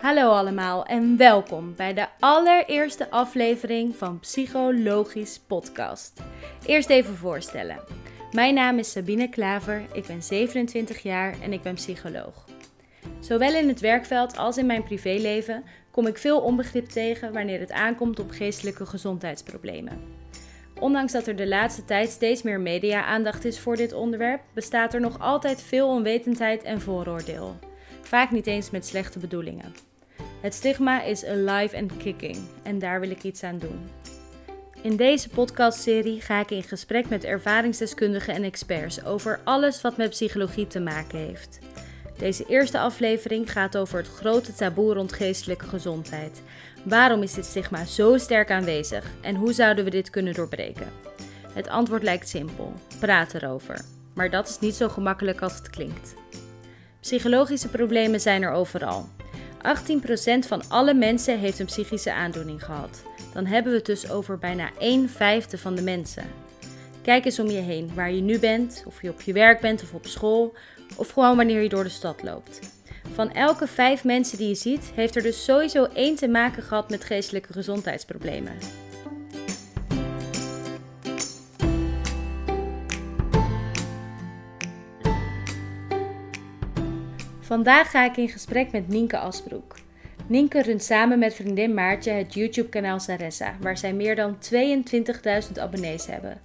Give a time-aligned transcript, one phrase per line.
[0.00, 6.22] Hallo allemaal en welkom bij de allereerste aflevering van Psychologisch Podcast.
[6.66, 7.80] Eerst even voorstellen.
[8.32, 12.44] Mijn naam is Sabine Klaver, ik ben 27 jaar en ik ben psycholoog.
[13.18, 17.72] Zowel in het werkveld als in mijn privéleven kom ik veel onbegrip tegen wanneer het
[17.72, 20.00] aankomt op geestelijke gezondheidsproblemen.
[20.78, 25.00] Ondanks dat er de laatste tijd steeds meer media-aandacht is voor dit onderwerp, bestaat er
[25.00, 27.56] nog altijd veel onwetendheid en vooroordeel.
[28.02, 29.89] Vaak niet eens met slechte bedoelingen.
[30.40, 33.90] Het stigma is alive and kicking en daar wil ik iets aan doen.
[34.82, 40.10] In deze podcastserie ga ik in gesprek met ervaringsdeskundigen en experts over alles wat met
[40.10, 41.58] psychologie te maken heeft.
[42.18, 46.42] Deze eerste aflevering gaat over het grote taboe rond geestelijke gezondheid.
[46.82, 50.92] Waarom is dit stigma zo sterk aanwezig en hoe zouden we dit kunnen doorbreken?
[51.52, 53.84] Het antwoord lijkt simpel: praat erover.
[54.14, 56.14] Maar dat is niet zo gemakkelijk als het klinkt.
[57.00, 59.08] Psychologische problemen zijn er overal.
[59.64, 63.02] 18% van alle mensen heeft een psychische aandoening gehad.
[63.32, 66.24] Dan hebben we het dus over bijna 1 vijfde van de mensen.
[67.02, 69.82] Kijk eens om je heen, waar je nu bent, of je op je werk bent
[69.82, 70.54] of op school,
[70.96, 72.58] of gewoon wanneer je door de stad loopt.
[73.14, 76.90] Van elke vijf mensen die je ziet, heeft er dus sowieso één te maken gehad
[76.90, 78.58] met geestelijke gezondheidsproblemen.
[87.50, 89.74] Vandaag ga ik in gesprek met Nienke Asbroek.
[90.26, 96.06] Nienke runt samen met vriendin Maartje het YouTube-kanaal Saressa, waar zij meer dan 22.000 abonnees
[96.06, 96.40] hebben.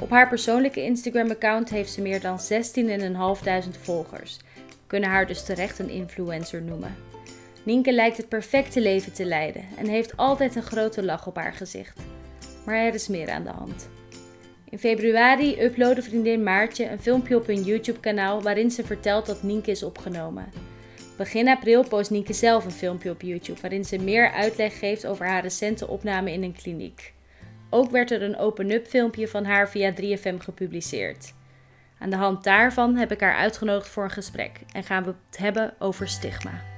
[0.00, 4.38] Op haar persoonlijke Instagram-account heeft ze meer dan 16.500 volgers.
[4.56, 6.94] We kunnen haar dus terecht een influencer noemen.
[7.62, 11.52] Nienke lijkt het perfecte leven te leiden en heeft altijd een grote lach op haar
[11.52, 12.00] gezicht.
[12.66, 13.88] Maar er is meer aan de hand.
[14.74, 19.70] In februari uploadde vriendin Maartje een filmpje op hun YouTube-kanaal waarin ze vertelt dat Nienke
[19.70, 20.52] is opgenomen.
[21.16, 25.26] Begin april post Nienke zelf een filmpje op YouTube waarin ze meer uitleg geeft over
[25.26, 27.12] haar recente opname in een kliniek.
[27.70, 31.34] Ook werd er een open-up filmpje van haar via 3FM gepubliceerd.
[31.98, 35.38] Aan de hand daarvan heb ik haar uitgenodigd voor een gesprek en gaan we het
[35.38, 36.73] hebben over stigma.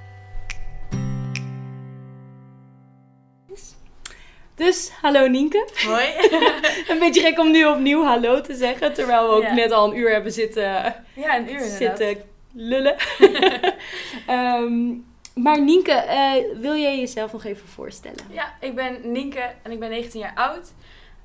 [4.57, 5.69] Dus, hallo Nienke.
[5.87, 6.05] Hoi.
[6.91, 9.55] een beetje gek om nu opnieuw hallo te zeggen, terwijl we ook Ja.
[9.55, 12.17] net al een uur hebben zitten, Ja, een uur zitten
[12.53, 12.97] lullen.
[14.27, 14.87] Ehm,
[15.35, 18.25] maar Nienke, eh, wil jij jezelf nog even voorstellen?
[18.31, 20.73] Ja, ik ben Nienke en ik ben 19 jaar oud.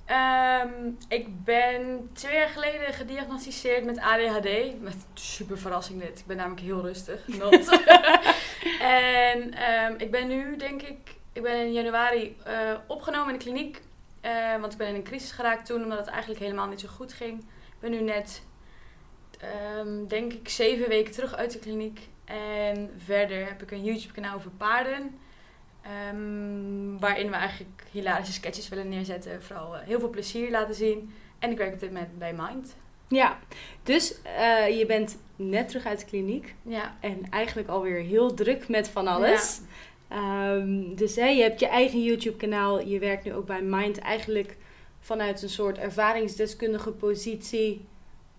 [0.05, 4.81] Ehm, ik ben twee jaar geleden gediagnosticeerd met ADHD.
[4.81, 6.19] Met super verrassing dit.
[6.19, 7.21] Ik ben namelijk heel rustig.
[8.81, 10.97] En ehm, ik ben nu, denk ik,
[11.33, 13.81] ik ben in januari eh, opgenomen in de kliniek.
[14.21, 16.87] Eh, want ik ben in een crisis geraakt toen, omdat het eigenlijk helemaal niet zo
[16.87, 17.39] goed ging.
[17.39, 18.43] Ik ben nu net,
[19.39, 21.99] ehm, denk ik, zeven weken terug uit de kliniek.
[22.25, 25.19] En verder heb ik een YouTube-kanaal over paarden.
[25.81, 29.43] Ehm, waarin we eigenlijk hilarische sketches willen neerzetten.
[29.43, 31.13] Vooral eh, heel veel plezier laten zien.
[31.39, 32.75] En ik werk op dit moment bij Mind.
[33.07, 33.39] Ja,
[33.83, 34.15] dus
[34.77, 36.95] je bent net terug uit de kliniek Ja.
[36.99, 39.61] en eigenlijk alweer heel druk met van alles.
[40.11, 44.57] Ehm, dus hè, je hebt je eigen YouTube-kanaal, je werkt nu ook bij Mind eigenlijk
[44.99, 47.85] vanuit een soort ervaringsdeskundige positie,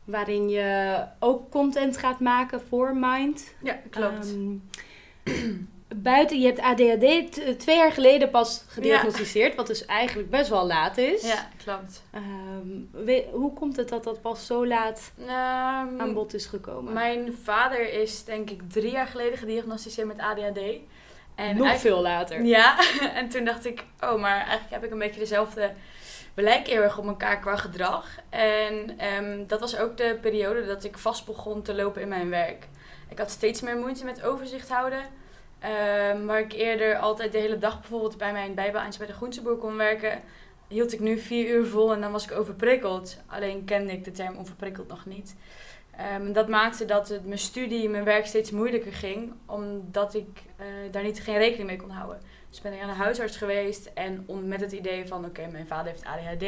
[0.04, 3.54] waarin je ook content gaat maken voor Mind.
[3.62, 4.34] Ja, klopt.
[5.24, 5.56] Ehm,
[5.96, 10.66] buiten, je hebt ADHD t- twee jaar geleden pas gediagnosticeerd, wat dus eigenlijk best wel
[10.66, 11.22] laat is.
[11.26, 12.02] ja, klopt.
[12.10, 15.12] Ehm, we- hoe komt het dat dat pas zo laat
[15.98, 16.92] aan bod is gekomen?
[16.92, 20.60] mijn vader is denk ik drie jaar geleden gediagnosticeerd met ADHD.
[21.34, 22.44] En Nog veel later.
[22.44, 22.78] Ja,
[23.14, 25.72] en toen dacht ik, oh, maar eigenlijk heb ik een beetje dezelfde.
[26.34, 28.06] We lijken heel erg op elkaar qua gedrag.
[28.30, 32.30] En ehm, dat was ook de periode dat ik vast begon te lopen in mijn
[32.30, 32.68] werk.
[33.08, 35.02] Ik had steeds meer moeite met overzicht houden.
[35.58, 39.56] Ehm, waar ik eerder altijd de hele dag bijvoorbeeld bij mijn bijbaantje bij de groenteboer
[39.56, 40.20] kon werken,
[40.68, 43.16] hield ik nu vier uur vol en dan was ik overprikkeld.
[43.26, 45.36] Alleen kende ik de term overprikkeld nog niet.
[45.96, 50.66] Ehm, dat maakte dat het, mijn studie, mijn werk steeds moeilijker ging, omdat ik eh,
[50.90, 52.20] daar niet geen rekening mee kon houden.
[52.50, 55.66] Dus ben ik aan de huisarts geweest en om, met het idee van, oké, mijn
[55.66, 56.46] vader heeft ADHD.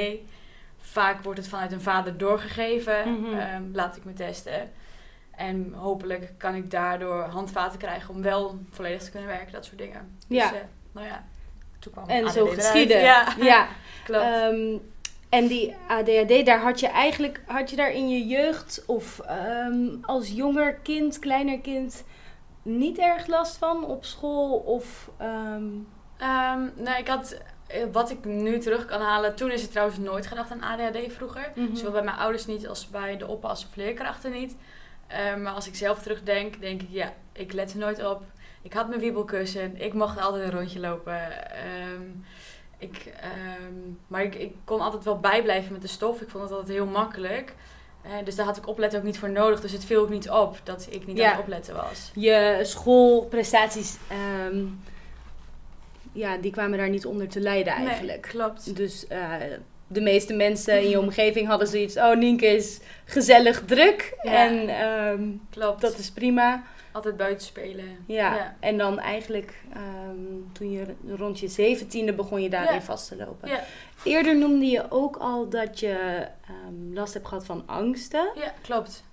[0.79, 3.21] Vaak wordt het vanuit een vader doorgegeven.
[3.21, 3.39] Mhm.
[3.39, 4.71] Ehm, laat ik me testen.
[5.31, 9.79] En hopelijk kan ik daardoor handvaten krijgen om wel volledig te kunnen werken, dat soort
[9.79, 10.19] dingen.
[10.29, 10.51] Ja.
[10.51, 11.25] Dus, eh, nou ja,
[11.79, 12.61] toen kwam En zo eruit.
[12.61, 13.01] geschieden.
[13.01, 13.69] Ja, ja.
[14.05, 14.25] klopt.
[14.25, 14.77] Ehm,
[15.35, 19.89] en die ADHD, daar had je eigenlijk, had je daar in je jeugd of ehm,
[20.03, 22.05] als jonger kind, kleiner kind,
[22.63, 25.11] niet erg last van op school of...
[25.17, 25.69] Ehm,
[26.77, 30.27] nou, ik had, eh, wat ik nu terug kan halen, toen is er trouwens nooit
[30.27, 31.53] gedacht aan ADHD vroeger.
[31.55, 31.77] mhm.
[31.77, 34.57] Zowel bij mijn ouders niet als bij de oppas of leerkrachten niet.
[35.43, 38.23] Maar als ik zelf terugdenk, denk ik, ja, ik let er nooit op.
[38.63, 39.81] Ik had mijn wiebelkussen.
[39.81, 41.19] Ik mocht altijd een rondje lopen.
[42.91, 43.75] Ik, ehm,
[44.07, 46.21] maar ik, ik kon altijd wel bijblijven met de stof.
[46.21, 47.55] Ik vond het altijd heel makkelijk.
[48.03, 49.61] Eh, dus daar had ik opletten ook niet voor nodig.
[49.61, 51.25] Dus het viel ook niet op dat ik niet Ja.
[51.25, 52.11] aan het opletten was.
[52.15, 54.65] Je schoolprestaties, ehm,
[56.13, 58.23] ja, die kwamen daar niet onder te lijden eigenlijk.
[58.23, 58.77] Nee, klopt.
[58.77, 59.33] Dus eh,
[59.87, 61.97] de meeste mensen in je omgeving hadden zoiets.
[61.97, 64.15] Oh, Nienke is gezellig druk.
[64.23, 64.33] Ja.
[64.33, 65.81] En ehm, Klopt.
[65.81, 66.63] dat is prima.
[66.95, 68.05] Altijd buiten spelen.
[68.07, 68.35] Ja.
[68.35, 68.57] Ja.
[68.61, 72.81] En dan eigenlijk ehm, toen je rond je zeventiende begon je daarin Ja.
[72.83, 73.49] vast te lopen.
[73.49, 73.61] Ja.
[74.05, 78.29] Eerder noemde je ook al dat je ehm, last hebt gehad van angsten.
[78.35, 79.05] Ja, klopt.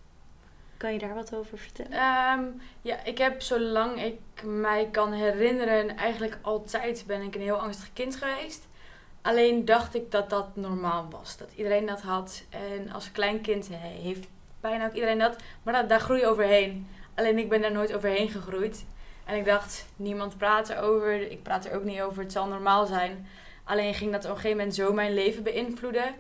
[0.78, 1.92] Kan je daar wat over vertellen?
[1.92, 2.44] Ehm,
[2.82, 7.90] ja, ik heb zolang ik mij kan herinneren, eigenlijk altijd ben ik een heel angstig
[7.94, 8.68] kind geweest.
[9.22, 11.38] Alleen dacht ik dat dat normaal was.
[11.38, 12.44] Dat iedereen dat had.
[12.50, 13.70] En als klein kind
[14.02, 14.28] heeft
[14.62, 15.36] bijna ook iedereen dat.
[15.64, 16.88] Maar dat, daar groei je overheen.
[17.16, 18.86] Alleen ik ben daar nooit overheen gegroeid.
[19.26, 21.32] En ik dacht, niemand praat erover.
[21.32, 22.24] Ik praat er ook niet over.
[22.24, 23.28] Het zal normaal zijn.
[23.64, 26.14] Alleen ging dat op een gegeven moment zo mijn leven beïnvloeden.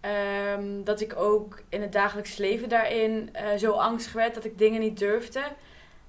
[0.00, 4.58] Ehm, dat ik ook in het dagelijks leven daarin eh, zo angstig werd dat ik
[4.58, 5.42] dingen niet durfde.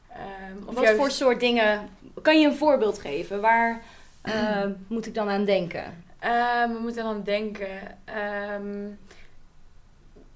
[0.09, 1.89] Ehm, of wat juist- voor soort dingen?
[2.21, 3.41] Kan je een voorbeeld geven?
[3.41, 3.81] Waar
[4.21, 6.03] ehm, moet ik dan aan denken?
[6.19, 7.97] We moeten dan denken.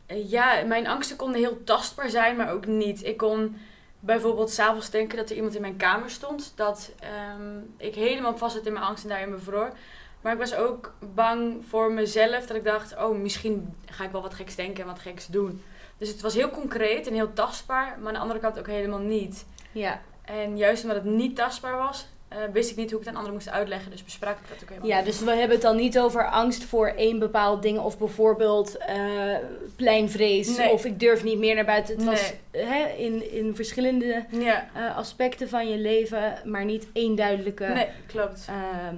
[0.07, 3.05] ja, mijn angsten konden heel tastbaar zijn, maar ook niet.
[3.05, 3.57] Ik kon
[4.03, 6.53] bijvoorbeeld s'avonds denken dat er iemand in mijn kamer stond.
[6.55, 9.73] Dat ehm, ik helemaal vast zat in mijn angst en daarin bevroor.
[10.21, 12.45] Maar ik was ook bang voor mezelf.
[12.45, 15.63] Dat ik dacht, oh, misschien ga ik wel wat geks denken en wat geks doen.
[15.97, 18.99] Dus het was heel concreet en heel tastbaar, maar aan de andere kant ook helemaal
[18.99, 19.45] niet.
[19.71, 20.01] Ja.
[20.21, 23.21] En juist omdat het niet tastbaar was, eh, wist ik niet hoe ik het aan
[23.21, 23.91] anderen moest uitleggen.
[23.91, 26.63] Dus besprak ik dat ook helemaal ja, dus we hebben het dan niet over angst
[26.63, 27.79] voor één bepaald ding.
[27.79, 29.35] Of bijvoorbeeld eh,
[29.75, 30.57] pleinvrees.
[30.57, 30.69] Nee.
[30.71, 31.95] Of ik durf niet meer naar buiten.
[31.95, 36.33] Het was hè, in, in verschillende Ja, eh, aspecten van je leven.
[36.45, 37.65] Maar niet één duidelijke...
[37.65, 38.45] nee, klopt.
[38.49, 38.95] ehm,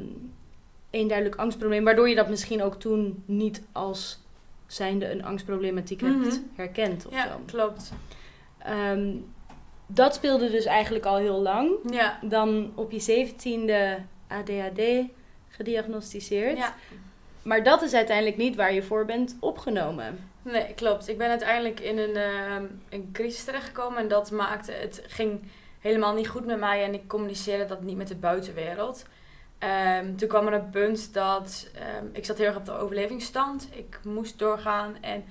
[0.89, 1.83] één duidelijk angstprobleem.
[1.83, 4.19] Waardoor je dat misschien ook toen niet als
[4.67, 6.37] zijnde een angstproblematiek hebt Mhm.
[6.55, 7.39] herkend of Ja, zo.
[7.45, 7.91] klopt.
[8.57, 9.07] Ehm,
[9.87, 11.71] dat speelde dus eigenlijk al heel lang.
[11.89, 14.81] Ja, Dan op je zeventiende ADHD
[15.49, 16.57] gediagnosticeerd.
[16.57, 16.75] ja.
[17.41, 20.29] Maar dat is uiteindelijk niet waar je voor bent opgenomen.
[20.41, 21.07] Nee, klopt.
[21.07, 25.41] Ik ben uiteindelijk in een, ehm, een crisis terechtgekomen en dat maakte het ging
[25.79, 29.05] helemaal niet goed met mij en ik communiceerde dat niet met de buitenwereld.
[29.59, 33.67] Ehm, toen kwam er een punt dat ehm, ik zat heel erg op de overlevingsstand.
[33.71, 35.23] Ik moest doorgaan en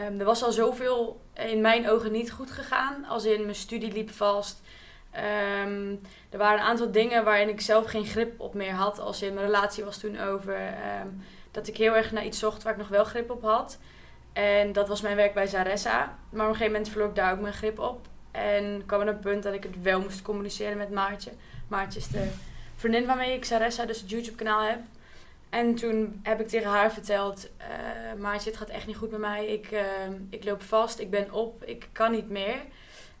[0.00, 3.04] ehm, er was al zoveel in mijn ogen niet goed gegaan.
[3.04, 4.62] Als in mijn studie liep vast.
[5.10, 5.94] Ehm,
[6.30, 8.98] er waren een aantal dingen waarin ik zelf geen grip op meer had.
[8.98, 10.54] Als in mijn relatie was toen over.
[10.54, 11.08] ehm,
[11.50, 13.78] dat ik heel erg naar iets zocht waar ik nog wel grip op had.
[14.32, 16.18] En dat was mijn werk bij Zaressa.
[16.30, 18.06] Maar op een gegeven moment verloor ik daar ook mijn grip op.
[18.30, 21.30] En kwam er een punt dat ik het wel moest communiceren met Maartje.
[21.68, 22.28] Maartje is de
[22.76, 24.78] vriendin waarmee ik Zaressa, dus het YouTube kanaal heb.
[25.54, 27.50] En toen heb ik tegen haar verteld,
[28.18, 29.46] Maartje, het gaat echt niet goed met mij.
[29.46, 29.84] Ik, eh,
[30.30, 32.56] ik loop vast, ik ben op, ik kan niet meer.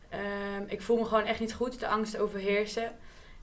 [0.08, 2.92] Ehm, ik voel me gewoon echt niet goed, de angst overheersen.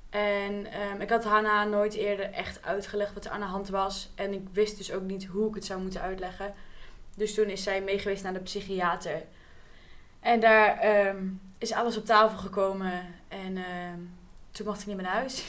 [0.10, 4.12] En ehm, ik had Hanna nooit eerder echt uitgelegd wat er aan de hand was.
[4.16, 6.54] En ik wist dus ook niet hoe ik het zou moeten uitleggen.
[7.16, 9.24] Dus toen is zij meegeweest naar de psychiater.
[10.20, 13.06] En daar ehm, is alles op tafel gekomen.
[13.28, 13.58] En
[14.52, 15.44] toen mocht ik niet meer naar huis.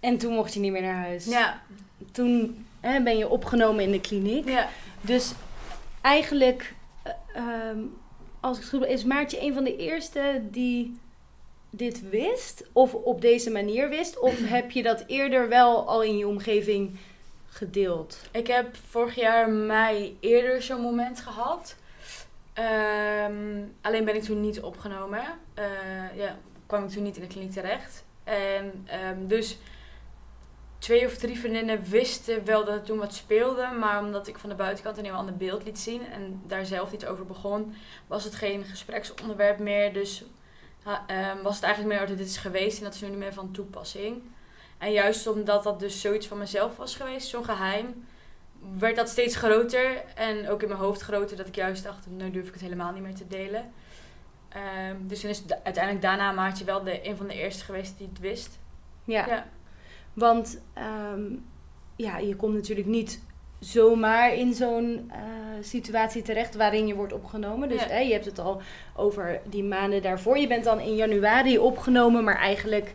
[0.00, 1.24] En toen mocht je niet meer naar huis.
[1.24, 1.62] Ja,
[2.12, 4.48] Toen hè, ben je opgenomen in de kliniek.
[4.48, 4.68] ja.
[5.00, 5.32] Dus
[6.00, 7.78] eigenlijk, eh, ehm,
[8.40, 10.98] als ik het goed heb, is Maartje een van de eerste die
[11.70, 12.64] dit wist?
[12.72, 14.18] Of op deze manier wist?
[14.18, 16.98] Of heb je dat eerder wel al in je omgeving
[17.46, 18.20] gedeeld?
[18.30, 21.76] Ik heb vorig jaar mei eerder zo'n moment gehad.
[22.52, 25.22] Ehm, alleen ben ik toen niet opgenomen.
[25.54, 25.64] Eh,
[26.16, 26.36] ja,
[26.66, 28.04] kwam ik toen niet in de kliniek terecht.
[28.24, 29.58] En ehm, dus
[30.78, 33.68] twee of drie vriendinnen wisten wel dat er toen wat speelde.
[33.78, 36.90] Maar omdat ik van de buitenkant een heel ander beeld liet zien en daar zelf
[36.90, 37.74] niet over begon,
[38.06, 39.92] was het geen gespreksonderwerp meer.
[39.92, 40.24] Dus
[41.06, 43.32] ehm, was het eigenlijk meer dat dit is geweest en dat is nu niet meer
[43.32, 44.22] van toepassing.
[44.78, 48.06] En juist omdat dat dus zoiets van mezelf was geweest, zo'n geheim,
[48.78, 50.04] werd dat steeds groter.
[50.14, 52.92] En ook in mijn hoofd groter, dat ik juist dacht, nu durf ik het helemaal
[52.92, 53.72] niet meer te delen.
[54.48, 58.08] Ehm, dus toen is uiteindelijk daarna Maartje wel de, een van de eerste geweest die
[58.08, 58.58] het wist.
[59.04, 59.46] Ja, Ja.
[60.18, 61.22] Want ehm,
[61.96, 63.22] ja, je komt natuurlijk niet
[63.58, 65.18] zomaar in zo'n eh,
[65.60, 67.68] situatie terecht waarin je wordt opgenomen.
[67.68, 67.88] Dus Ja.
[67.88, 68.60] hè, je hebt het al
[68.96, 70.38] over die maanden daarvoor.
[70.38, 72.94] Je bent dan in januari opgenomen, maar eigenlijk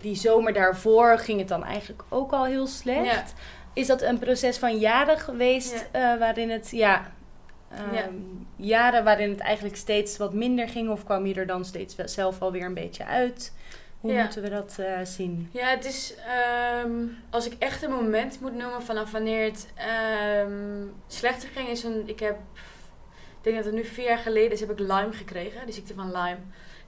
[0.00, 3.04] die zomer daarvoor ging het dan eigenlijk ook al heel slecht.
[3.04, 3.24] Ja.
[3.72, 7.12] Is dat een proces van jaren geweest eh, waarin het, ja,
[7.70, 8.08] ehm, Ja.
[8.56, 10.90] jaren waarin het eigenlijk steeds wat minder ging?
[10.90, 13.52] Of kwam je er dan steeds zelf alweer een beetje uit?
[14.04, 14.22] Hoe Ja.
[14.22, 15.48] moeten we dat eh, zien?
[15.52, 16.92] Ja, het is ehm,
[17.30, 22.02] als ik echt een moment moet noemen vanaf wanneer het ehm, slechter ging, is een.
[22.08, 22.36] Ik heb,
[23.38, 25.94] ik denk dat het nu vier jaar geleden is, heb ik Lyme gekregen, de ziekte
[25.94, 26.38] van Lyme.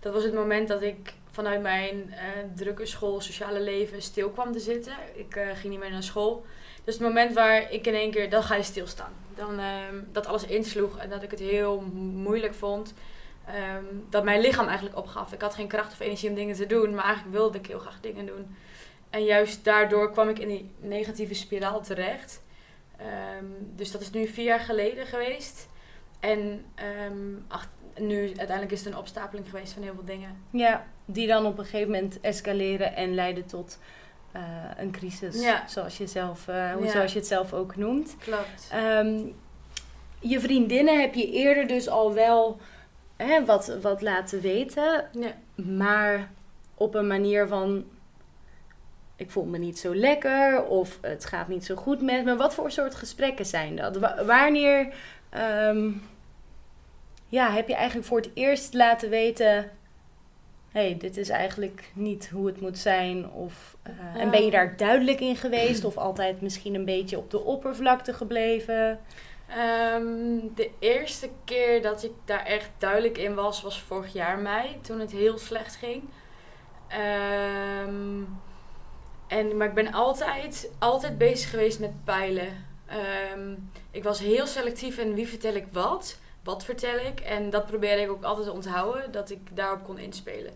[0.01, 2.19] Dat was het moment dat ik vanuit mijn eh,
[2.55, 4.93] drukke school, sociale leven stil kwam te zitten.
[5.15, 6.45] Ik eh, ging niet meer naar school.
[6.85, 9.13] Dus het moment waar ik in één keer, dan ga je stilstaan.
[9.35, 11.81] Dan ehm, dat alles insloeg en dat ik het heel
[12.13, 12.95] moeilijk vond.
[13.47, 15.33] Ehm, dat mijn lichaam eigenlijk opgaf.
[15.33, 17.79] Ik had geen kracht of energie om dingen te doen, maar eigenlijk wilde ik heel
[17.79, 18.57] graag dingen doen.
[19.11, 22.43] En juist daardoor kwam ik in die negatieve spiraal terecht.
[22.97, 25.69] Ehm, dus dat is nu vier jaar geleden geweest.
[26.21, 30.37] En ehm, ach- nu uiteindelijk is het een opstapeling geweest van heel veel dingen.
[30.51, 33.79] Ja, die dan op een gegeven moment escaleren en leiden tot
[34.33, 34.43] eh,
[34.77, 35.43] een crisis.
[35.43, 35.69] Ja.
[35.69, 36.91] Zoals, je zelf, eh, hoe, Ja.
[36.91, 38.17] zoals je het zelf ook noemt.
[38.19, 38.71] Klopt.
[40.21, 42.61] Je vriendinnen heb je eerder dus al wel
[43.17, 45.09] hè, wat, wat laten weten.
[45.13, 45.33] Ja.
[45.63, 46.31] Maar
[46.75, 47.85] op een manier van...
[49.17, 52.37] Ik voel me niet zo lekker of het gaat niet zo goed met me.
[52.37, 53.97] Wat voor soort gesprekken zijn dat?
[53.97, 54.95] Wa- wanneer
[55.31, 55.91] ehm,
[57.29, 59.71] ja, heb je eigenlijk voor het eerst laten weten...
[60.71, 63.31] hey, dit is eigenlijk niet hoe het moet zijn.
[63.31, 65.85] Of, eh, En ben je daar duidelijk in geweest?
[65.85, 69.01] Of altijd misschien een beetje op de oppervlakte gebleven?
[69.49, 74.81] Ehm, de eerste keer dat ik daar echt duidelijk in was, was vorig jaar mei,
[74.81, 76.03] toen het heel slecht ging.
[76.89, 78.23] Ehm,
[79.27, 82.67] en, maar ik ben altijd, altijd bezig geweest met peilen.
[82.87, 83.55] Ehm,
[83.91, 87.21] ik was heel selectief in wie vertel ik wat, wat vertel ik.
[87.21, 90.53] En dat probeerde ik ook altijd te onthouden, dat ik daarop kon inspelen.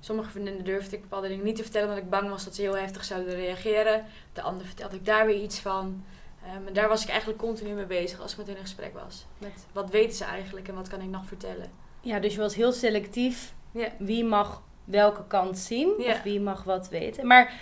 [0.00, 2.62] Sommige vriendinnen durfde ik bepaalde dingen niet te vertellen, omdat ik bang was dat ze
[2.62, 4.04] heel heftig zouden reageren.
[4.32, 6.04] De andere vertelde ik daar weer iets van.
[6.46, 8.94] Ehm, en daar was ik eigenlijk continu mee bezig als ik met hun in gesprek
[8.94, 9.26] was.
[9.38, 11.70] Met wat weten ze eigenlijk en wat kan ik nog vertellen.
[12.00, 13.54] Ja, dus je was heel selectief.
[13.70, 13.88] Ja.
[13.98, 15.94] Wie mag welke kant zien?
[15.98, 17.26] Of wie mag wat weten?
[17.26, 17.52] Maar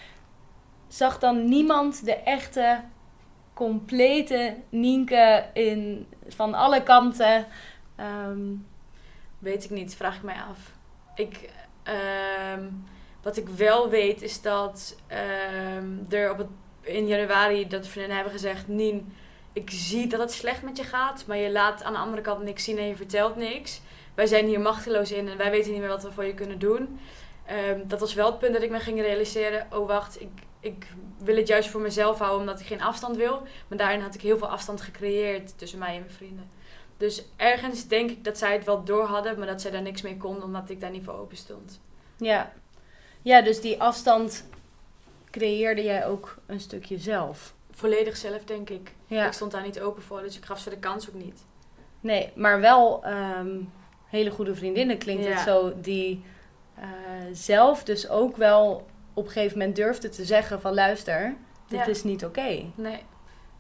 [0.89, 2.81] zag dan niemand de echte,
[3.55, 7.47] complete Nienke in, van alle kanten?
[7.97, 8.41] Ehm,
[9.41, 10.73] Weet ik niet, vraag ik mij af.
[11.15, 11.51] Ik,
[11.83, 12.69] ehm,
[13.23, 14.97] wat ik wel weet is dat
[16.09, 16.49] er op het,
[16.91, 18.69] in januari dat vriendinnen hebben gezegd...
[18.69, 19.13] Nien,
[19.53, 22.43] ik zie dat het slecht met je gaat, maar je laat aan de andere kant
[22.43, 23.81] niks zien en je vertelt niks.
[24.15, 26.59] Wij zijn hier machteloos in en wij weten niet meer wat we voor je kunnen
[26.59, 27.01] doen.
[27.47, 29.67] Ehm, dat was wel het punt dat ik me ging realiseren.
[29.73, 30.31] Oh wacht, ik,
[30.61, 30.87] ik
[31.19, 33.43] wil het juist voor mezelf houden omdat ik geen afstand wil.
[33.69, 36.51] Maar daarin had ik heel veel afstand gecreëerd tussen mij en mijn vrienden.
[36.97, 40.03] Dus ergens denk ik dat zij het wel door hadden, maar dat zij daar niks
[40.03, 41.81] mee kon omdat ik daar niet voor open stond.
[42.17, 42.53] ja.
[43.23, 44.45] ja, dus die afstand
[45.31, 47.55] creëerde jij ook een stukje zelf.
[47.71, 48.93] Volledig zelf, denk ik.
[49.07, 49.27] Ja.
[49.27, 51.45] Ik stond daar niet open voor, dus ik gaf ze de kans ook niet.
[52.01, 53.61] Nee, maar wel ehm,
[54.07, 55.81] hele goede vriendinnen klinkt het zo.
[55.81, 56.25] Die
[56.75, 56.87] eh,
[57.33, 61.35] zelf dus ook wel op een gegeven moment durfde te zeggen van luister,
[61.69, 61.87] dit Ja.
[61.87, 62.65] is niet oké.
[62.75, 63.03] Nee,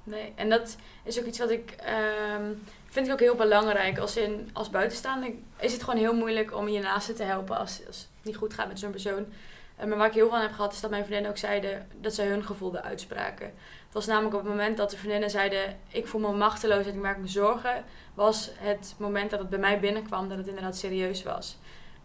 [0.05, 0.33] nee.
[0.35, 2.45] En dat is ook iets wat ik ehm,
[2.89, 3.99] vind ik ook heel belangrijk.
[3.99, 7.81] Als, in, als buitenstaander is het gewoon heel moeilijk om je naaste te helpen als,
[7.87, 9.27] als het niet goed gaat met zo'n persoon.
[9.87, 12.27] Maar waar ik heel aan heb gehad, is dat mijn vriendinnen ook zeiden dat zij
[12.27, 13.47] hun gevoel uitspraken.
[13.47, 16.95] Het was namelijk op het moment dat de vriendinnen zeiden: Ik voel me machteloos en
[16.95, 17.85] ik maak me zorgen.
[18.15, 21.59] Was het moment dat het bij mij binnenkwam dat het inderdaad serieus was.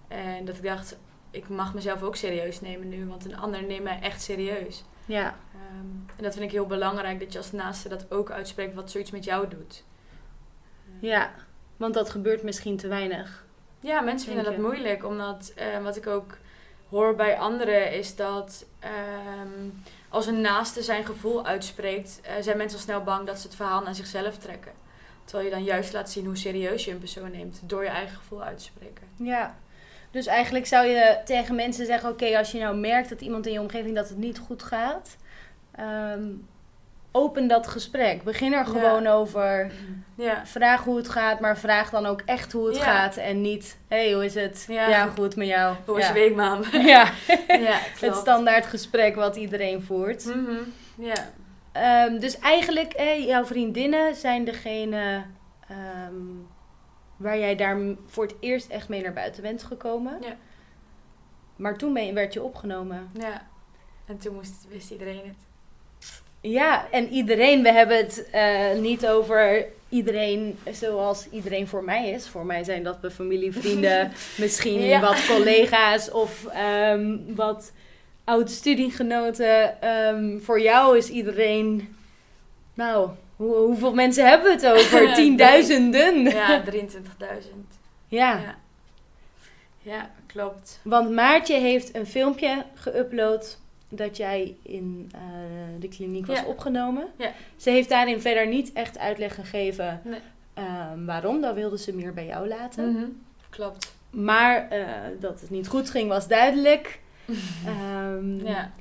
[0.07, 0.97] En dat ik dacht:
[1.31, 4.83] Ik mag mezelf ook serieus nemen nu, want een ander neemt mij echt serieus.
[5.05, 8.73] Ja, Ehm, en dat vind ik heel belangrijk, dat je als naaste dat ook uitspreekt
[8.75, 9.83] wat zoiets met jou doet.
[10.99, 11.31] ja,
[11.77, 13.45] want dat gebeurt misschien te weinig.
[13.79, 16.37] Ja, mensen vinden dat moeilijk, omdat eh, wat ik ook
[16.89, 19.69] hoor bij anderen is dat ehm,
[20.09, 23.55] als een naaste zijn gevoel uitspreekt, eh, zijn mensen al snel bang dat ze het
[23.55, 24.71] verhaal naar zichzelf trekken.
[25.23, 28.17] Terwijl je dan juist laat zien hoe serieus je een persoon neemt door je eigen
[28.17, 29.07] gevoel uit te spreken.
[29.15, 29.55] Ja.
[30.11, 33.53] Dus eigenlijk zou je tegen mensen zeggen: Oké, als je nou merkt dat iemand in
[33.53, 35.17] je omgeving dat het niet goed gaat,
[35.71, 36.23] ehm,
[37.15, 38.23] open dat gesprek.
[38.23, 38.63] Begin er Ja.
[38.63, 39.71] gewoon over.
[40.15, 42.83] Ja, Vraag hoe het gaat, maar vraag dan ook echt hoe het Ja.
[42.83, 43.17] gaat.
[43.17, 44.65] En niet: Hé, hey, hoe is het?
[44.67, 45.07] Ja.
[45.07, 45.75] Goed met jou.
[45.85, 46.13] hoe was ja.
[46.13, 46.35] je week?
[46.95, 47.11] Ja,
[47.99, 50.25] het standaard gesprek wat iedereen voert.
[50.25, 50.57] Mhm,
[50.97, 51.13] Ja.
[51.71, 52.93] Ehm, dus eigenlijk,
[53.27, 55.23] jouw vriendinnen zijn degene
[55.67, 56.13] ehm,
[57.17, 60.17] waar jij daar voor het eerst echt mee naar buiten bent gekomen.
[60.21, 60.35] Ja.
[61.55, 63.09] Maar toen ben je, werd je opgenomen.
[63.13, 63.41] ja.
[64.05, 65.35] En toen moest, wist iedereen het.
[66.49, 72.27] Ja, en iedereen, we hebben het eh, niet over iedereen zoals iedereen voor mij is.
[72.27, 74.99] Voor mij zijn dat mijn familie, vrienden, misschien Ja.
[74.99, 77.71] wat collega's of ehm, wat
[78.23, 79.81] oud-studiegenoten.
[79.81, 81.95] Ehm, voor jou is iedereen,
[82.73, 85.13] nou, hoe, hoeveel mensen hebben we het over?
[85.15, 86.23] Tienduizenden.
[86.23, 86.77] Ja, 23.000.
[88.07, 88.31] Ja.
[88.39, 88.55] Ja.
[89.81, 90.79] Ja, klopt.
[90.83, 93.57] Want Maartje heeft een filmpje geüpload
[93.89, 95.19] dat jij in eh,
[95.79, 96.45] de kliniek was Ja.
[96.45, 97.07] opgenomen.
[97.17, 97.31] Ja.
[97.55, 100.19] Ze heeft daarin verder niet echt uitleg gegeven Nee.
[100.53, 101.41] ehm, waarom.
[101.41, 102.91] Dat wilde ze meer bij jou laten.
[102.91, 103.05] Mhm.
[103.49, 103.95] Klopt.
[104.09, 104.87] Maar eh,
[105.19, 106.99] dat het niet goed ging was duidelijk.
[107.65, 108.71] Ehm, Ja.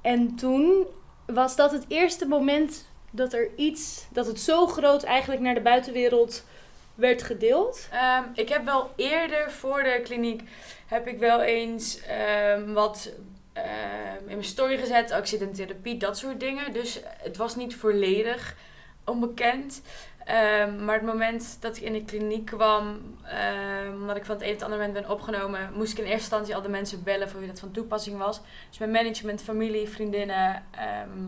[0.00, 0.86] En toen
[1.26, 5.60] was dat het eerste moment dat er iets, dat het zo groot eigenlijk naar de
[5.60, 6.44] buitenwereld
[6.94, 7.88] werd gedeeld.
[7.92, 10.42] Ehm, ik heb wel eerder voor de kliniek
[10.86, 12.00] heb ik wel eens
[12.66, 13.12] wat
[14.18, 15.10] in mijn story gezet.
[15.10, 16.72] Oh, in therapie, dat soort dingen.
[16.72, 18.56] Dus het was niet volledig
[19.04, 19.82] onbekend.
[20.24, 24.44] Ehm, maar het moment dat ik in de kliniek kwam, ehm, omdat ik van het
[24.44, 27.02] een op het andere moment ben opgenomen, moest ik in eerste instantie al de mensen
[27.02, 28.40] bellen voor wie dat van toepassing was.
[28.68, 30.64] Dus mijn management, familie, vriendinnen.
[30.70, 31.26] ehm,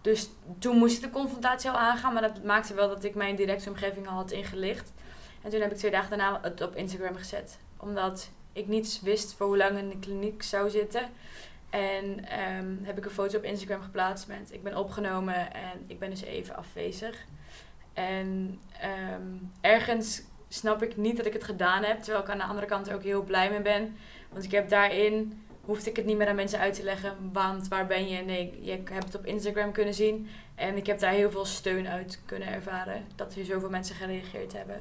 [0.00, 3.36] dus toen moest ik de confrontatie al aangaan, maar dat maakte wel dat ik mijn
[3.36, 4.92] directe omgeving al had ingelicht.
[5.42, 7.58] En toen heb ik twee dagen daarna het op Instagram gezet.
[7.76, 11.08] Omdat ik niet wist voor hoe lang in de kliniek zou zitten.
[11.70, 15.98] En ehm, heb ik een foto op Instagram geplaatst met ik ben opgenomen en ik
[15.98, 17.24] ben dus even afwezig.
[17.92, 19.26] En ehm,
[19.60, 22.02] ergens snap ik niet dat ik het gedaan heb.
[22.02, 23.96] Terwijl ik aan de andere kant ook heel blij mee ben.
[24.32, 27.30] Want ik heb daarin, hoefde ik het niet meer aan mensen uit te leggen.
[27.32, 28.22] Want waar ben je?
[28.22, 30.28] Nee, je hebt het op Instagram kunnen zien.
[30.54, 33.06] En ik heb daar heel veel steun uit kunnen ervaren.
[33.16, 34.80] Dat er zoveel mensen gereageerd hebben.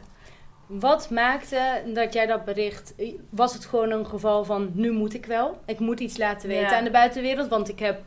[0.70, 2.94] Wat maakte dat jij dat bericht?
[3.30, 5.62] Was het gewoon een geval van nu moet ik wel?
[5.66, 6.78] Ik moet iets laten weten Ja.
[6.78, 8.02] aan de buitenwereld, want ik heb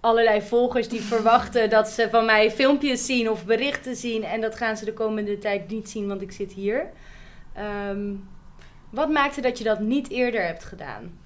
[0.00, 4.56] allerlei volgers die verwachten dat ze van mij filmpjes zien of berichten zien en dat
[4.56, 6.86] gaan ze de komende tijd niet zien, want ik zit hier.
[7.54, 8.12] Ehm,
[8.90, 11.18] wat maakte dat je dat niet eerder hebt gedaan?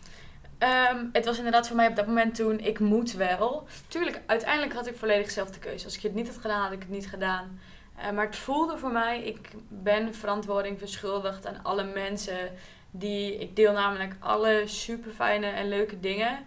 [0.58, 3.66] Ehm, het was inderdaad voor mij op dat moment toen, ik moet wel.
[3.88, 5.84] Tuurlijk, uiteindelijk had ik volledig zelf de keuze.
[5.84, 7.60] Als ik het niet had gedaan, had ik het niet gedaan.
[7.98, 12.52] Eh, maar het voelde voor mij, ik ben verantwoording verschuldigd aan alle mensen
[12.90, 13.36] die...
[13.38, 16.38] Ik deel namelijk alle super fijne en leuke dingen.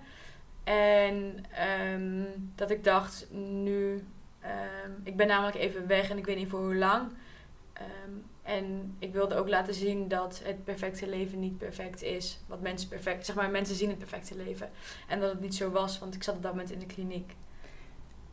[0.63, 2.23] En ehm,
[2.55, 4.05] dat ik dacht, nu...
[4.39, 7.11] ehm, ik ben namelijk even weg en ik weet niet voor hoe lang.
[7.73, 8.11] Ehm,
[8.43, 12.39] en ik wilde ook laten zien dat het perfecte leven niet perfect is.
[12.47, 14.69] Wat mensen perfect, zeg maar, mensen zien het perfecte leven.
[15.07, 17.35] En dat het niet zo was, want ik zat op dat moment in de kliniek.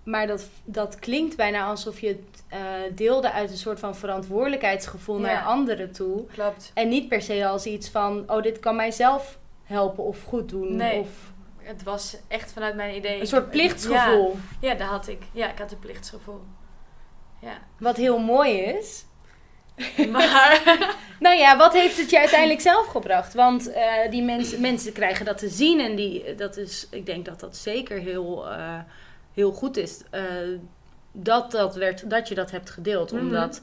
[0.09, 2.59] Maar dat, dat klinkt bijna alsof je het eh,
[2.95, 5.23] deelde uit een soort van verantwoordelijkheidsgevoel Ja.
[5.27, 6.27] naar anderen toe.
[6.27, 6.71] Klopt.
[6.75, 10.77] En niet per se als iets van, oh, dit kan mijzelf helpen of goed doen.
[10.77, 11.01] Nee.
[11.01, 11.09] Of
[11.57, 13.21] Het was echt vanuit mijn idee.
[13.21, 14.37] een soort plichtsgevoel.
[14.61, 15.23] Ja, ja, dat had ik.
[15.33, 16.41] Ja, ik had een plichtsgevoel.
[17.41, 17.59] Ja.
[17.79, 19.05] Wat heel mooi is.
[20.13, 20.63] Maar...
[21.21, 23.35] Nou ja, wat heeft het je uiteindelijk zelf gebracht?
[23.35, 27.25] Want eh, die mensen, mensen krijgen dat te zien en die, dat is, ik denk
[27.25, 28.79] dat dat zeker heel, eh,
[29.39, 30.01] heel goed is.
[30.11, 30.23] eh,
[31.13, 33.13] dat, dat, werd, dat je dat hebt gedeeld.
[33.13, 33.23] Mhm.
[33.23, 33.63] Omdat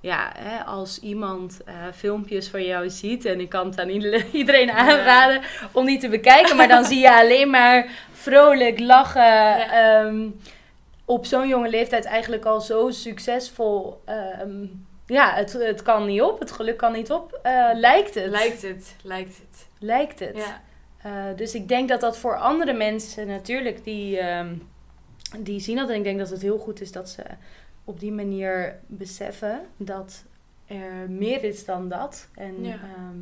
[0.00, 4.26] ja, hè, als iemand eh, filmpjes van jou ziet, en ik kan het aan ieder-
[4.42, 5.40] iedereen aanraden
[5.72, 9.56] om die te bekijken, maar dan zie je alleen maar vrolijk lachen.
[9.70, 10.28] ehm,
[11.04, 14.00] op zo'n jonge leeftijd eigenlijk al zo succesvol.
[14.04, 14.64] ehm,
[15.06, 17.38] ja, het, het kan niet op, het geluk kan niet op.
[17.42, 18.26] eh, lijkt het.
[18.30, 19.66] Lijkt het, lijkt het.
[19.78, 20.36] Lijkt het.
[20.36, 20.62] Ja.
[21.36, 24.54] Dus ik denk dat dat voor andere mensen natuurlijk, die, ehm,
[25.38, 25.88] die zien dat.
[25.88, 27.22] En ik denk dat het heel goed is dat ze
[27.84, 30.24] op die manier beseffen dat
[30.66, 32.28] er meer is dan dat.
[32.34, 32.72] En, Ja.
[32.72, 33.18] ehm,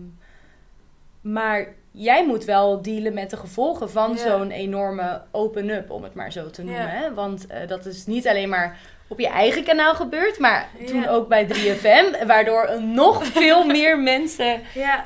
[1.21, 4.17] maar jij moet wel dealen met de gevolgen van Ja.
[4.17, 6.83] zo'n enorme open-up, om het maar zo te noemen.
[6.83, 6.89] Ja.
[6.89, 7.15] Hè?
[7.15, 11.29] Want eh, dat is niet alleen maar op je eigen kanaal gebeurd, maar toen ook
[11.29, 14.61] bij 3FM, waardoor nog veel meer mensen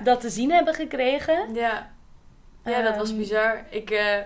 [0.05, 1.55] dat te zien hebben gekregen.
[1.55, 1.91] Ja.
[2.65, 3.65] Ja, dat was Ehm, bizar.
[3.71, 4.17] Ik eh,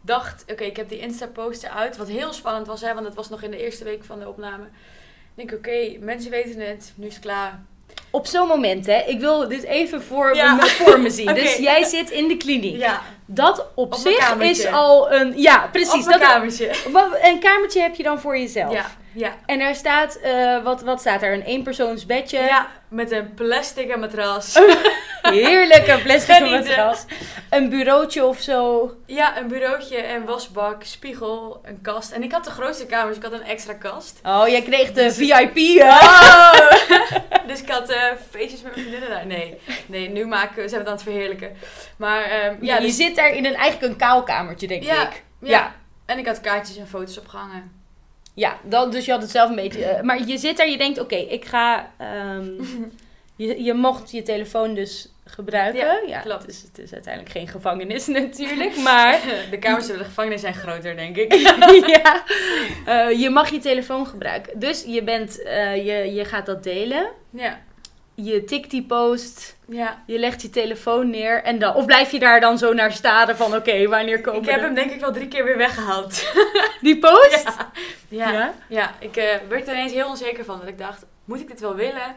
[0.00, 1.96] dacht, oké, ik heb die Insta-post uit.
[1.96, 4.28] Wat heel spannend was, hè, want het was nog in de eerste week van de
[4.28, 4.64] opname.
[5.34, 7.60] Ik denk, oké, mensen weten het, nu is het klaar.
[8.10, 9.02] Op zo'n moment, hè.
[9.06, 10.54] Ik wil dit even voor, Ja.
[10.54, 11.34] me, voor me zien.
[11.44, 12.76] Dus jij zit in de kliniek.
[12.76, 15.32] Ja, Dat op, zich is al een...
[15.36, 16.04] Ja, precies.
[16.04, 16.70] op dat, kamertje.
[17.22, 18.72] Een kamertje heb je dan voor jezelf.
[18.72, 19.34] Ja, ja.
[19.46, 20.16] En daar staat...
[20.22, 21.32] eh, wat, wat staat er?
[21.32, 22.38] Een eenpersoonsbedje.
[22.38, 24.54] ja, met een plastic matras.
[25.22, 26.58] Heerlijke plastic Genieten.
[26.68, 27.04] matras.
[27.50, 28.90] Een bureautje of zo.
[29.06, 32.10] Ja, een bureautje, een wasbak, spiegel, een kast.
[32.10, 34.20] En ik had de grootste kamer, dus ik had een extra kast.
[34.26, 35.80] Oh, jij kreeg de Dus- VIP.
[35.82, 36.52] Oh!
[37.48, 39.26] dus ik had eh, feestjes met mijn vriendinnen daar.
[39.26, 41.56] Nee, nee, nu maken we, zijn we het aan het verheerlijken.
[41.96, 45.02] Maar ehm, Ja, ja, je dus- zit daar in een, eigenlijk een kaalkamertje, denk Ja,
[45.08, 45.22] ik.
[45.40, 45.48] ja.
[45.48, 45.74] Ja.
[46.06, 47.72] En ik had kaartjes en foto's opgehangen.
[48.34, 49.84] Ja, dat, dus je had het zelf een beetje.
[49.84, 51.90] eh, maar je zit daar, je denkt, oké, ik ga.
[51.98, 52.44] ehm,
[53.36, 56.08] je, je mocht je telefoon dus gebruiken.
[56.08, 56.42] Ja, klopt.
[56.42, 59.20] Het, is, het is uiteindelijk geen gevangenis natuurlijk, maar.
[59.50, 61.32] De kamers in de gevangenis zijn groter, denk ik.
[61.96, 62.22] ja,
[62.86, 64.58] eh, je mag je telefoon gebruiken.
[64.58, 67.10] Dus je, bent, eh, je, je gaat dat delen.
[67.30, 67.60] Ja,
[68.24, 70.02] je tikt die post, Ja.
[70.06, 73.36] je legt je telefoon neer en dan, of blijf je daar dan zo naar staren
[73.36, 76.32] van oké, wanneer komen Ik heb de- hem denk ik wel drie keer weer weggehaald.
[76.80, 77.56] die post?
[78.08, 78.32] Ja.
[78.32, 78.54] Ja.
[78.68, 80.58] Ja, ik eh, werd er ineens heel onzeker van.
[80.58, 82.16] Dat ik dacht, moet ik dit wel willen?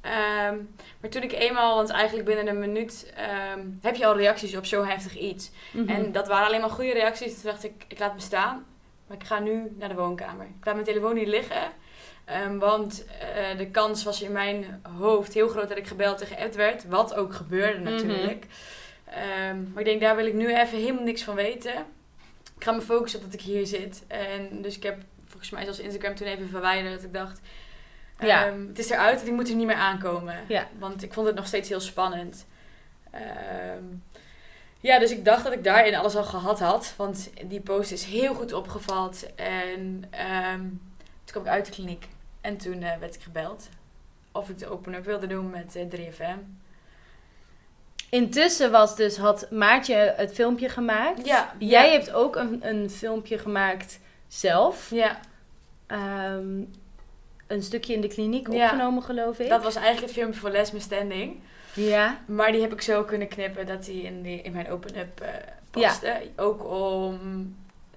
[0.00, 0.56] Ehm,
[1.00, 4.66] maar toen ik eenmaal, want eigenlijk binnen een minuut ehm, heb je al reacties op
[4.66, 5.50] zo heftig iets.
[5.70, 5.88] Mhm.
[5.88, 7.34] En dat waren alleen maar goede reacties.
[7.40, 8.64] Toen dacht ik, ik laat me staan.
[9.06, 10.46] Maar ik ga nu naar de woonkamer.
[10.46, 11.62] Ik laat mijn telefoon niet liggen.
[12.28, 16.26] Ehm, want eh, de kans was in mijn hoofd heel groot dat ik gebeld en
[16.26, 16.84] geappt werd.
[16.88, 17.90] Wat ook gebeurde Mhm.
[17.92, 18.46] natuurlijk.
[19.04, 21.74] Ehm, maar ik denk, daar wil ik nu even helemaal niks van weten.
[22.56, 24.04] Ik ga me focussen op dat ik hier zit.
[24.06, 26.94] En dus ik heb volgens mij zelfs Instagram toen even verwijderd.
[26.94, 27.40] Dat ik dacht,
[28.20, 28.46] Ja.
[28.46, 30.36] ehm, het is eruit en ik moet er niet meer aankomen.
[30.48, 30.68] Ja.
[30.78, 32.46] Want ik vond het nog steeds heel spannend.
[34.80, 36.94] Ja, dus ik dacht dat ik daarin alles al gehad had.
[36.96, 39.26] Want die post is heel goed opgevat.
[39.36, 40.00] En
[41.24, 42.06] toen kwam ik uit de kliniek.
[42.48, 43.68] En toen eh, werd ik gebeld.
[44.32, 46.38] Of ik de open-up wilde doen met eh, 3FM.
[48.10, 51.26] Intussen was dus, had Maartje het filmpje gemaakt.
[51.26, 51.92] Ja, Jij ja.
[51.92, 54.90] hebt ook een, een filmpje gemaakt zelf.
[54.90, 55.20] Ja,
[55.86, 56.60] Ehm,
[57.46, 58.64] een stukje in de kliniek Ja.
[58.64, 59.48] opgenomen, geloof ik.
[59.48, 61.40] dat was eigenlijk het filmpje voor Les Me Standing.
[61.74, 62.20] Ja.
[62.26, 65.28] Maar die heb ik zo kunnen knippen dat die in, die, in mijn open-up eh
[65.70, 66.30] paste.
[66.36, 67.18] Ook om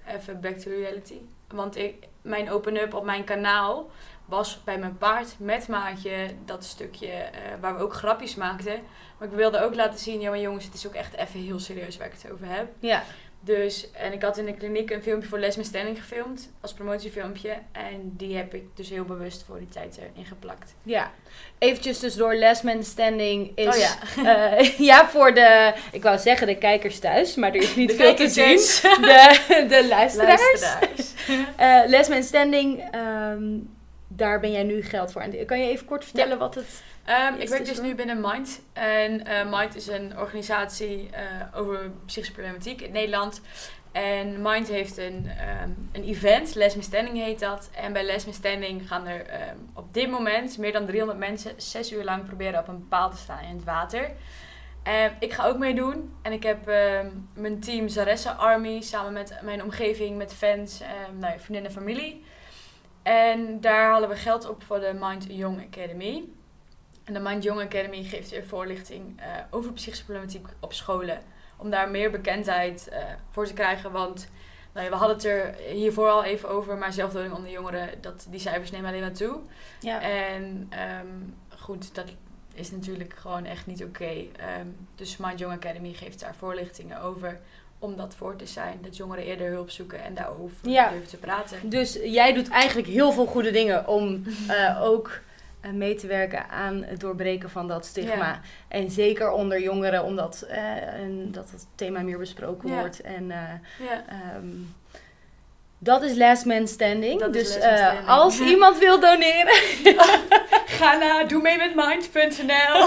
[0.06, 1.18] even back to reality.
[1.48, 3.90] Want ik, mijn open-up op mijn kanaal
[4.24, 8.80] was bij mijn paard met maatje dat stukje eh, waar we ook grapjes maakten.
[9.18, 11.60] Maar ik wilde ook laten zien, ja maar jongens, het is ook echt even heel
[11.60, 12.66] serieus waar ik het over heb.
[12.78, 13.02] Ja.
[13.44, 17.58] Dus, en ik had in de kliniek een filmpje voor Les Standing gefilmd, als promotiefilmpje.
[17.72, 20.74] En die heb ik dus heel bewust voor die tijd erin geplakt.
[20.82, 21.10] Ja.
[21.58, 23.66] Eventjes dus door Lesman Standing is...
[23.66, 24.56] Oh ja.
[24.56, 25.74] eh, ja, voor de...
[25.92, 28.56] Ik wou zeggen de kijkers thuis, maar er is niet De veel te zien.
[28.56, 30.40] De, de luisteraars.
[30.60, 31.12] Luisteraars.
[31.56, 33.58] Eh Lesman Standing, ehm,
[34.16, 35.20] daar ben jij nu geld voor.
[35.20, 36.82] En kan je even kort vertellen wat het...
[37.04, 38.62] Ehm, ik werk dus nu binnen Mind.
[38.72, 43.40] En eh, Mind is een organisatie eh, over psychische problematiek in Nederland.
[43.92, 47.70] En Mind heeft een, ehm, een event, Les Me Standing heet dat.
[47.74, 51.52] En bij Les Me Standing gaan er ehm, op dit moment meer dan 300 mensen
[51.56, 54.10] zes uur lang proberen op een paal te staan in het water.
[55.18, 56.14] Ik ga ook meedoen.
[56.22, 56.66] En ik heb
[57.34, 60.80] mijn team Zaressa Army samen met mijn omgeving, met fans,
[61.18, 62.24] nou ja, vriendinnen en familie.
[63.02, 66.24] En daar halen we geld op voor de Mind Young Academy.
[67.04, 71.22] En de Mind Young Academy geeft weer voorlichting eh, over psychische problematiek op scholen.
[71.56, 73.92] Om daar meer bekendheid eh, voor te krijgen.
[73.92, 74.28] Want
[74.72, 76.76] nou ja, we hadden het er hiervoor al even over.
[76.78, 79.40] Maar zelfdoding onder jongeren, dat, die cijfers nemen alleen maar toe.
[79.80, 80.00] Ja.
[80.00, 81.06] En ehm,
[81.58, 82.06] goed, dat
[82.54, 84.24] is natuurlijk gewoon echt niet oké.
[84.36, 87.40] Ehm, dus Mind Young Academy geeft daar voorlichtingen over.
[87.82, 88.78] Om dat voor te zijn.
[88.82, 90.88] Dat jongeren eerder hulp zoeken en daarover Ja.
[90.90, 91.58] durven te praten.
[91.70, 95.20] Dus jij doet eigenlijk heel veel goede dingen om eh, ook
[95.60, 98.14] eh, mee te werken aan het doorbreken van dat stigma.
[98.28, 98.40] Ja.
[98.68, 100.58] En zeker onder jongeren, omdat eh,
[101.00, 102.78] en dat het thema meer besproken Ja.
[102.78, 103.00] wordt.
[103.00, 103.38] En eh,
[104.08, 104.46] ehm,
[105.78, 107.20] dat is Last Man Standing.
[107.20, 108.08] Dat dus Last Man Standing.
[108.08, 109.54] als iemand wil doneren.
[110.82, 112.86] Ga naar doe mee met mind.nl.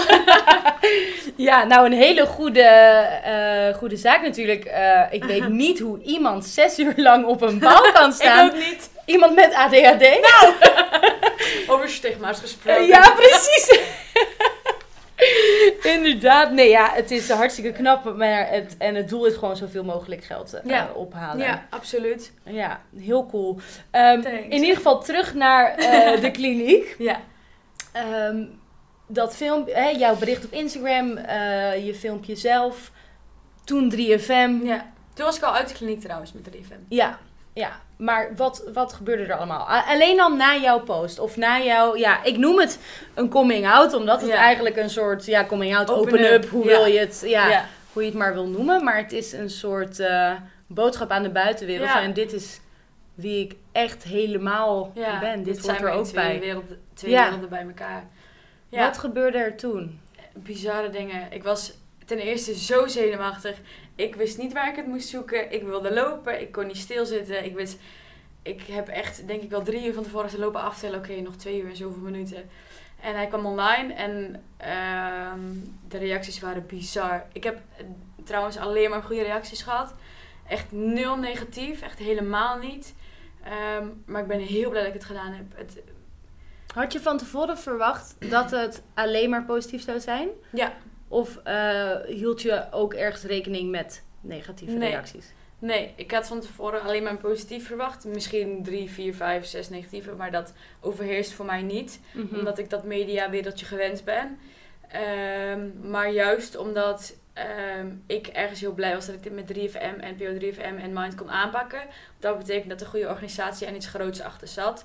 [1.46, 4.64] ja, nou een hele goede, eh, goede zaak natuurlijk.
[4.64, 8.46] Eh, ik weet niet hoe iemand zes uur lang op een bal kan Ik staan.
[8.48, 8.90] ook niet.
[9.04, 10.06] Iemand met ADHD.
[11.66, 12.86] Over stigma's gesproken.
[12.86, 13.78] Ja, precies.
[15.82, 16.50] Inderdaad.
[16.52, 18.16] Nee, ja, het is hartstikke knap.
[18.16, 20.88] Maar het, en het doel is gewoon zoveel mogelijk geld eh, Ja.
[20.94, 21.46] ophalen.
[21.46, 22.32] Ja, absoluut.
[22.44, 23.58] Ja, heel cool.
[23.90, 25.76] Ehm, in ieder geval terug naar
[26.20, 26.94] de kliniek.
[26.98, 27.20] Ja.
[27.96, 28.44] Ehm,
[29.06, 32.90] dat film, hè, jouw bericht op Instagram, eh, je filmpje zelf,
[33.64, 34.50] toen 3FM.
[34.64, 34.94] ja.
[35.14, 36.74] Toen was ik al uit de kliniek trouwens met 3FM.
[36.88, 37.18] Ja,
[37.52, 37.80] ja.
[37.96, 39.66] Maar wat, wat gebeurde er allemaal?
[39.68, 42.78] Alleen al na jouw post of na jouw, ja, ik noem het
[43.14, 44.36] een coming out, omdat het Ja.
[44.36, 46.70] eigenlijk een soort, ja, coming out, Open open, up, up, hoe ja.
[46.70, 47.64] wil je het, ja, ja.
[47.92, 48.84] hoe je het maar wil noemen.
[48.84, 50.32] Maar het is een soort eh,
[50.66, 51.90] boodschap aan de buitenwereld.
[51.90, 52.60] En dit is
[53.16, 55.42] wie ik echt helemaal Ja, ben.
[55.42, 56.40] Dit, zijn hoort er ook twee bij.
[56.40, 57.22] Werelden, twee Ja.
[57.24, 58.08] werelden bij elkaar.
[58.68, 60.00] Ja, Wat gebeurde er toen?
[60.34, 61.32] bizarre dingen.
[61.32, 61.72] Ik was
[62.04, 63.56] ten eerste zo zenuwachtig.
[63.94, 65.52] Ik wist niet waar ik het moest zoeken.
[65.52, 66.40] Ik wilde lopen.
[66.40, 67.44] Ik kon niet stilzitten.
[67.44, 67.78] Ik wist...
[68.42, 70.98] Ik heb echt, denk ik wel drie uur van tevoren te lopen aftellen.
[70.98, 72.48] Oké, nog twee uur en zoveel minuten.
[73.00, 75.40] En hij kwam online en ehm,
[75.88, 77.26] de reacties waren bizar.
[77.32, 77.84] Ik heb eh,
[78.24, 79.94] trouwens alleen maar goede reacties gehad.
[80.48, 81.82] Echt nul negatief.
[81.82, 82.94] Echt helemaal niet.
[83.46, 85.44] Ehm, maar ik ben heel blij dat ik het gedaan heb.
[85.54, 85.78] Het,
[86.74, 90.28] Had je van tevoren verwacht dat het alleen maar positief zou zijn?
[90.52, 90.72] ja,
[91.08, 94.90] Of eh, hield je ook ergens rekening met negatieve Nee.
[94.90, 95.32] reacties?
[95.58, 98.04] Nee, ik had van tevoren alleen maar positief verwacht.
[98.04, 100.12] Misschien drie, vier, vijf, zes negatieve.
[100.14, 102.00] Maar dat overheerst voor mij niet.
[102.14, 102.34] Mhm.
[102.38, 104.38] Omdat ik dat mediawereldje gewend ben.
[104.88, 109.96] Ehm, maar juist omdat ehm, ik ergens heel blij was dat ik dit met 3FM,
[110.16, 111.80] NPO 3FM en Mind kon aanpakken.
[112.18, 114.84] Dat betekent dat er een goede organisatie en iets groots achter zat.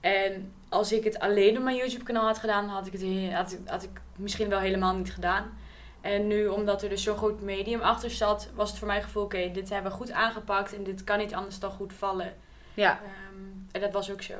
[0.00, 3.32] En als ik het alleen op mijn YouTube kanaal had gedaan, had ik het he-
[3.34, 5.58] had ik, had ik misschien wel helemaal niet gedaan.
[6.00, 9.22] En nu, omdat er dus zo'n groot medium achter zat, was het voor mijn gevoel,
[9.22, 12.34] oké, dit hebben we goed aangepakt en dit kan niet anders dan goed vallen.
[12.74, 14.34] Ja, Ehm, en dat was ook zo.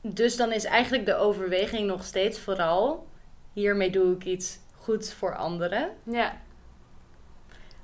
[0.00, 3.06] dus dan is eigenlijk de overweging nog steeds vooral...
[3.52, 5.90] hiermee doe ik iets goeds voor anderen.
[6.02, 6.40] Ja.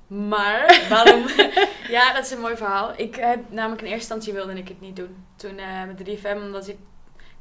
[0.07, 1.27] Maar, waarom?
[1.97, 2.93] ja, dat is een mooi verhaal.
[2.95, 5.25] Ik heb namelijk in eerste instantie wilde ik het niet doen.
[5.35, 6.77] Toen eh, met 3FM, omdat ik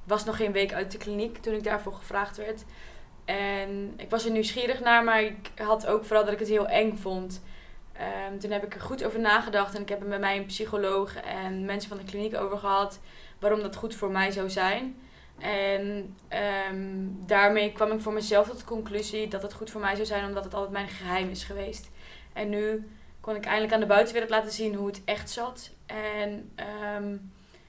[0.04, 2.64] was nog geen week uit de kliniek toen ik daarvoor gevraagd werd.
[3.24, 6.66] En ik was er nieuwsgierig naar, maar ik had ook vooral dat ik het heel
[6.66, 7.42] eng vond.
[7.92, 10.46] Ehm, toen heb ik er goed over nagedacht en ik heb er met mij een
[10.46, 13.00] psycholoog en mensen van de kliniek over gehad
[13.38, 14.96] waarom dat goed voor mij zou zijn.
[15.38, 19.94] En ehm, daarmee kwam ik voor mezelf tot de conclusie dat het goed voor mij
[19.94, 21.90] zou zijn, omdat het altijd mijn geheim is geweest.
[22.32, 22.88] En nu
[23.20, 25.70] kon ik eindelijk aan de buitenwereld laten zien hoe het echt zat.
[25.86, 27.16] En ehm,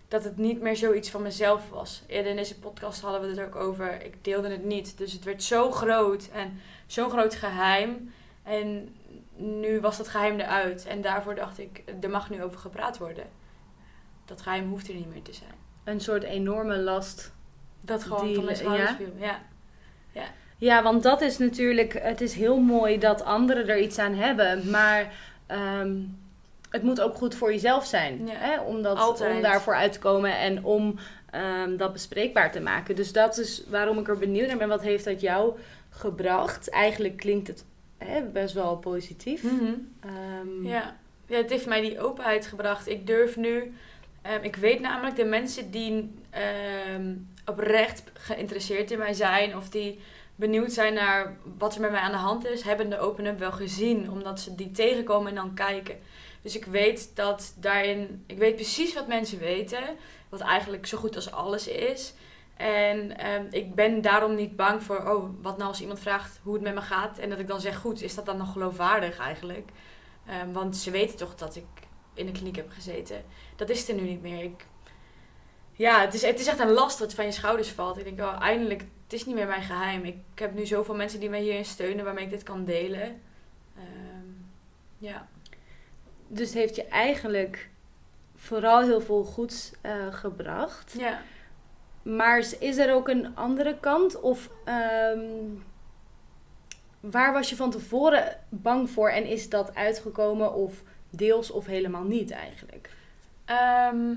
[0.08, 2.04] dat het niet meer zoiets van mezelf was.
[2.08, 4.04] Eerder in deze podcast hadden we het ook over.
[4.04, 4.98] Ik deelde het niet.
[4.98, 8.14] Dus het werd zo groot en zo'n groot geheim.
[8.44, 8.96] En
[9.36, 10.86] nu was dat geheim eruit.
[10.86, 13.26] En daarvoor dacht ik, er mag nu over gepraat worden.
[14.26, 15.56] Dat geheim hoeft er niet meer te zijn.
[15.84, 17.32] Een soort enorme last.
[17.82, 19.40] Dat gewoon Die- van schouders ja?
[20.14, 20.24] Ja.
[20.58, 21.94] Ja, want dat is natuurlijk...
[22.02, 24.70] Het is heel mooi dat anderen er iets aan hebben.
[24.70, 25.14] Maar
[25.48, 25.96] ehm,
[26.70, 28.28] het moet ook goed voor jezelf zijn.
[28.28, 28.60] Ja, Hè?
[28.62, 29.36] Om, dat, altijd.
[29.36, 31.00] om daarvoor uit te komen en om
[31.32, 32.96] ehm, dat bespreekbaar te maken.
[32.96, 34.68] Dus dat is waarom ik er benieuwd naar ben.
[34.68, 35.58] Wat heeft dat jou
[35.90, 36.70] gebracht?
[36.70, 37.66] Eigenlijk klinkt het
[37.98, 39.44] hè, best wel positief.
[39.44, 39.74] Mhm.
[40.00, 40.96] Ehm, Ja.
[41.28, 42.88] ja, het heeft mij die openheid gebracht.
[42.88, 43.74] Ik durf nu.
[44.42, 46.12] ik weet namelijk de mensen die
[47.50, 50.00] oprecht geïnteresseerd in mij zijn of die
[50.36, 53.40] benieuwd zijn naar wat er met mij aan de hand is, hebben de Open Up
[53.40, 56.00] wel gezien, omdat ze die tegenkomen en dan kijken.
[56.42, 59.84] Dus ik weet dat daarin, ik weet precies wat mensen weten,
[60.30, 62.14] wat eigenlijk zo goed als alles is.
[62.58, 66.54] En ehm, ik ben daarom niet bang voor, oh, wat nou als iemand vraagt hoe
[66.54, 69.18] het met me gaat en dat ik dan zeg, goed, is dat dan nog geloofwaardig
[69.18, 69.70] eigenlijk?
[70.26, 71.66] Ehm, want ze weten toch dat ik
[72.14, 73.24] in de kliniek heb gezeten.
[73.56, 74.44] Dat is er nu niet meer.
[74.44, 74.66] Ik,
[75.80, 77.98] ja, het is, het is echt een last wat van je schouders valt.
[77.98, 80.04] Ik denk, oh, eindelijk, het is niet meer mijn geheim.
[80.04, 83.22] Ik, heb nu zoveel mensen die mij hierin steunen, waarmee ik dit kan delen.
[83.76, 84.28] Ehm,
[84.98, 85.28] ja.
[86.28, 87.70] Dus het heeft je eigenlijk
[88.36, 90.96] vooral heel veel goeds eh, gebracht.
[90.98, 91.22] Ja.
[92.02, 94.20] Maar is er ook een andere kant?
[94.20, 95.20] Of ehm,
[97.00, 100.54] waar was je van tevoren bang voor en is dat uitgekomen?
[100.54, 102.90] Of deels of helemaal niet eigenlijk?
[103.46, 104.16] Ehm,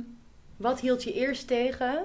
[0.56, 2.04] Wat hield je eerst tegen?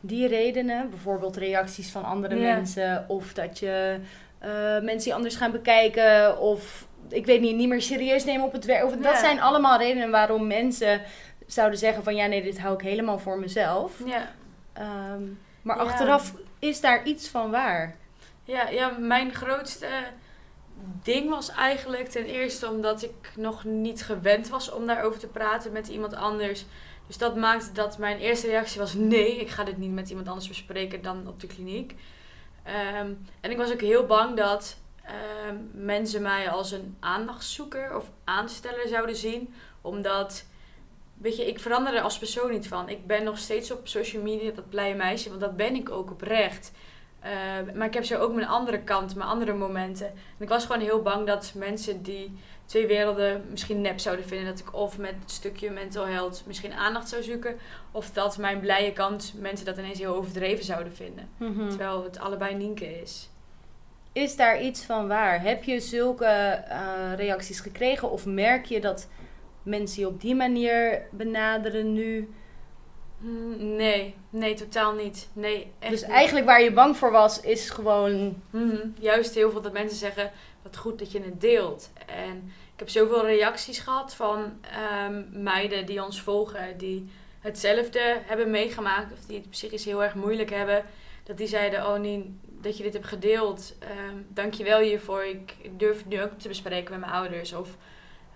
[0.00, 2.54] Die redenen, bijvoorbeeld reacties van andere Ja.
[2.54, 3.98] mensen, of dat je
[4.38, 8.52] eh, mensen die anders gaan bekijken, of ik weet niet, niet meer serieus nemen op
[8.52, 8.84] het werk.
[8.84, 9.18] Of, Dat Ja.
[9.18, 11.00] zijn allemaal redenen waarom mensen
[11.46, 13.92] zouden zeggen van ja, nee, dit hou ik helemaal voor mezelf.
[14.06, 14.30] ja.
[14.72, 15.22] Ehm,
[15.62, 15.82] maar Ja.
[15.82, 17.94] achteraf is daar iets van waar.
[18.44, 19.86] Ja, ja, mijn grootste
[21.02, 25.72] ding was eigenlijk ten eerste omdat ik nog niet gewend was om daarover te praten
[25.72, 26.64] met iemand anders.
[27.12, 30.28] Dus dat maakte dat mijn eerste reactie was: nee, ik ga dit niet met iemand
[30.28, 31.94] anders bespreken dan op de kliniek.
[32.62, 38.10] Ehm, en ik was ook heel bang dat ehm, mensen mij als een aandachtszoeker of
[38.24, 40.44] aansteller zouden zien, omdat.
[41.14, 42.88] Weet ik verander er als persoon niet van.
[42.88, 46.10] Ik ben nog steeds op social media dat blije meisje, want dat ben ik ook
[46.10, 46.72] oprecht.
[47.24, 50.06] Uh, maar ik heb zo ook mijn andere kant, mijn andere momenten.
[50.06, 52.38] En ik was gewoon heel bang dat mensen die
[52.72, 54.46] twee werelden misschien nep zouden vinden.
[54.46, 57.56] Dat ik of met het stukje mental health misschien aandacht zou zoeken.
[57.90, 61.28] Of dat mijn blije kant mensen dat ineens heel overdreven zouden vinden.
[61.68, 63.28] Terwijl het allebei Nienke is.
[64.12, 65.42] Is daar iets van waar?
[65.42, 68.10] Heb je zulke eh, reacties gekregen?
[68.10, 69.08] Of merk je dat
[69.62, 72.32] mensen je op die manier benaderen nu?
[73.18, 75.28] Mm, Nee, nee, totaal niet.
[75.32, 76.10] Nee, echt dus niet.
[76.10, 78.42] eigenlijk waar je bang voor was, is gewoon...
[78.50, 78.76] Mhm.
[79.00, 80.30] Juist heel veel dat mensen zeggen,
[80.62, 81.90] wat goed dat je het deelt.
[82.06, 89.12] En heb zoveel reacties gehad van ehm, meiden die ons volgen, die hetzelfde hebben meegemaakt,
[89.12, 90.84] of die het psychisch heel erg moeilijk hebben.
[91.22, 93.74] Dat die zeiden, oh Nien, dat je dit hebt gedeeld.
[93.78, 95.24] Ehm Dank je wel hiervoor.
[95.24, 97.52] Ik durf het nu ook te bespreken met mijn ouders.
[97.52, 97.68] Of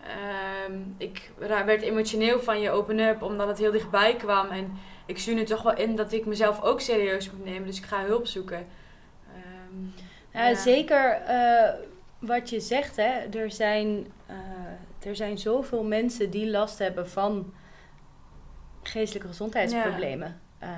[0.02, 1.30] ehm, ik
[1.66, 4.48] werd emotioneel van je open-up, omdat het heel dichtbij kwam.
[4.48, 7.66] En ik zie nu toch wel in dat ik mezelf ook serieus moet nemen.
[7.66, 8.66] Dus ik ga hulp zoeken.
[10.32, 10.54] Ja, Ja.
[10.54, 11.68] Zeker eh,
[12.18, 13.38] wat je zegt, hè.
[13.38, 17.52] Er zijn, eh, er zijn zoveel mensen die last hebben van
[18.82, 20.40] geestelijke gezondheidsproblemen.
[20.58, 20.68] eh,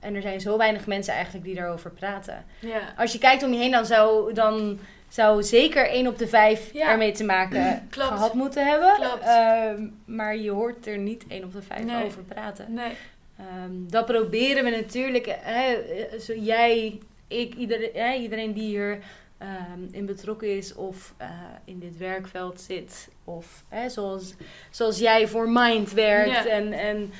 [0.00, 2.44] en er zijn zo weinig mensen eigenlijk die daarover praten.
[2.60, 2.80] Ja.
[2.96, 6.72] Als je kijkt om je heen, dan zou, dan zou zeker 1 op de 5
[6.72, 6.90] Ja.
[6.90, 8.08] ermee te maken Klopt.
[8.08, 8.94] gehad moeten hebben.
[8.94, 9.22] Klopt.
[9.24, 12.04] Ehm, maar je hoort er niet 1 op de 5 Nee.
[12.04, 12.72] over praten.
[12.72, 12.92] Nee.
[13.38, 15.36] Ehm, dat proberen we natuurlijk.
[15.40, 15.76] Hè,
[16.20, 18.98] zo jij, ik, iedereen, hè, iedereen die hier
[19.38, 21.28] ehm, in betrokken is of eh,
[21.64, 23.08] in dit werkveld zit.
[23.24, 24.34] Of hè, zoals,
[24.70, 26.30] zoals jij voor Mind werkt.
[26.30, 26.46] Ja.
[26.46, 27.12] En, en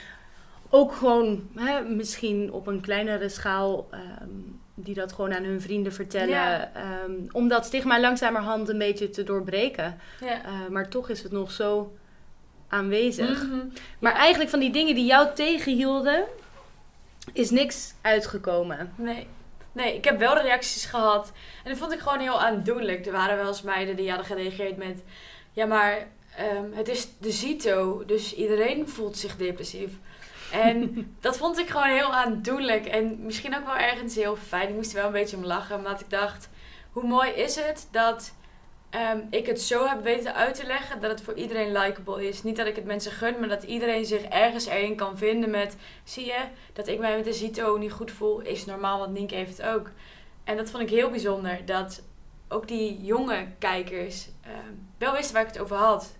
[0.71, 3.89] ook gewoon hè, misschien op een kleinere schaal.
[3.91, 4.29] ehm,
[4.81, 6.29] die dat gewoon aan hun vrienden vertellen.
[6.29, 6.71] Ja.
[6.75, 9.99] ehm, om dat stigma langzamerhand een beetje te doorbreken.
[10.21, 10.45] Ja.
[10.45, 11.97] Eh, maar toch is het nog zo
[12.69, 13.47] aanwezig.
[13.47, 13.67] Mhm.
[13.99, 16.25] Maar eigenlijk van die dingen die jou tegenhielden,
[17.33, 18.93] is niks uitgekomen.
[18.97, 19.27] Nee.
[19.73, 21.33] Nee, ik heb wel reacties gehad.
[21.65, 23.07] En dat vond ik gewoon heel aandoenlijk.
[23.07, 25.03] Er waren wel eens meiden die hadden gereageerd met...
[25.53, 29.91] Ja, maar ehm, het is de CITO, dus iedereen voelt zich depressief.
[30.53, 32.87] En dat vond ik gewoon heel aandoenlijk.
[32.87, 34.69] En misschien ook wel ergens heel fijn.
[34.69, 35.77] Ik moest er wel een beetje om lachen.
[35.77, 36.49] Omdat ik dacht,
[36.91, 38.33] hoe mooi is het dat
[38.91, 41.01] ehm, ik het zo heb weten uit te leggen...
[41.01, 42.43] dat het voor iedereen likable is.
[42.43, 45.77] Niet dat ik het mensen gun, maar dat iedereen zich ergens erin kan vinden met...
[46.05, 46.41] Zie je,
[46.73, 49.67] dat ik mij met de CITO niet goed voel, is normaal, want Nienke heeft het
[49.67, 49.91] ook.
[50.45, 51.65] En dat vond ik heel bijzonder.
[51.65, 52.03] Dat
[52.49, 56.17] ook die jonge kijkers ehm, wel wisten waar ik het over had.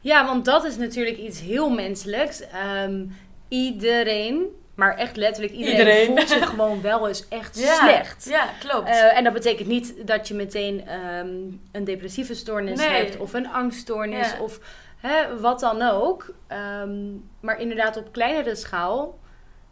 [0.00, 2.40] Ja, want dat is natuurlijk iets heel menselijks.
[2.40, 3.06] Ehm,
[3.50, 6.06] iedereen, maar echt letterlijk iedereen, Iedereen.
[6.06, 8.26] voelt zich gewoon wel eens echt slecht.
[8.28, 8.88] Ja, klopt.
[8.88, 11.28] Eh, en dat betekent niet dat je meteen ehm,
[11.72, 12.88] een depressieve stoornis Nee.
[12.88, 14.40] hebt of een angststoornis Ja.
[14.40, 14.58] of
[15.00, 16.32] hè, wat dan ook.
[16.46, 16.98] Ehm,
[17.40, 19.18] maar inderdaad op kleinere schaal.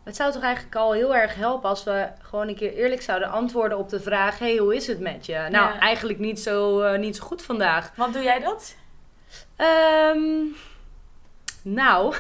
[0.05, 3.29] Het zou toch eigenlijk al heel erg helpen als we gewoon een keer eerlijk zouden
[3.31, 5.33] antwoorden op de vraag: hey, hoe is het met je?
[5.33, 5.79] Nou, Ja.
[5.79, 7.93] eigenlijk niet zo, eh, niet zo goed vandaag.
[7.97, 8.75] Want doe jij dat?
[9.57, 10.21] Ehm,
[11.73, 12.15] nou,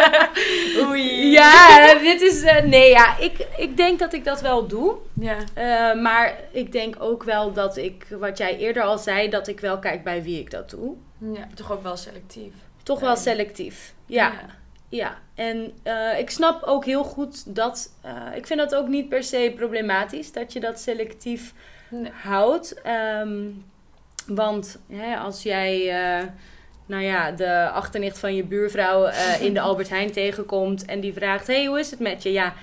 [0.86, 1.30] Oei.
[1.30, 2.42] ja, dit is.
[2.42, 4.96] eh, nee, ja, ik, ik denk dat ik dat wel doe.
[5.20, 5.36] Ja.
[5.54, 9.60] Eh, maar ik denk ook wel dat ik, wat jij eerder al zei, dat ik
[9.60, 10.94] wel kijk bij wie ik dat doe.
[11.18, 11.46] ja.
[11.54, 12.52] Toch ook wel selectief.
[12.82, 13.94] Toch wel selectief.
[14.06, 14.32] Ja,
[14.88, 15.18] ja.
[15.34, 17.90] En eh, ik snap ook heel goed dat.
[18.34, 21.52] ik vind dat ook niet per se problematisch dat je dat selectief
[21.88, 22.10] Nee.
[22.22, 22.82] houdt.
[22.82, 23.38] Ehm,
[24.26, 25.92] want hè, als jij.
[26.86, 31.12] Nou ja, de achternicht van je buurvrouw eh, in de Albert Heijn tegenkomt en die
[31.12, 32.32] vraagt: Hey, hoe is het met je?
[32.32, 32.54] Ja,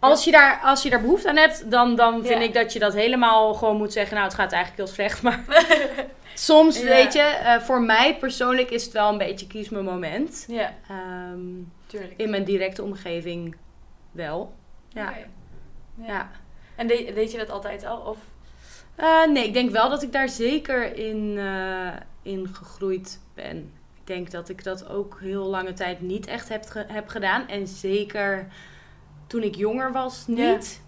[0.00, 2.44] als je daar, als je daar behoefte aan hebt, dan, dan vind Ja.
[2.48, 4.14] ik dat je dat helemaal gewoon moet zeggen.
[4.16, 5.44] Nou, het gaat eigenlijk heel slecht, maar
[6.34, 6.84] soms, Ja.
[6.86, 10.44] weet je, eh, voor mij persoonlijk is het wel een beetje kies mijn moment.
[10.48, 11.40] Ja, Ehm,
[11.86, 12.14] tuurlijk.
[12.16, 13.56] in mijn directe omgeving
[14.10, 14.52] wel.
[14.88, 15.14] Ja.
[16.06, 16.30] Ja.
[16.76, 17.98] En deed, deed je dat altijd al?
[17.98, 18.16] Of?
[18.98, 23.56] Eh, nee, ik denk wel dat ik daar zeker in, eh, in gegroeid ben.
[23.94, 27.48] Ik denk dat ik dat ook heel lange tijd niet echt heb, ge- heb gedaan.
[27.48, 28.46] En zeker
[29.26, 30.82] toen ik jonger was, niet.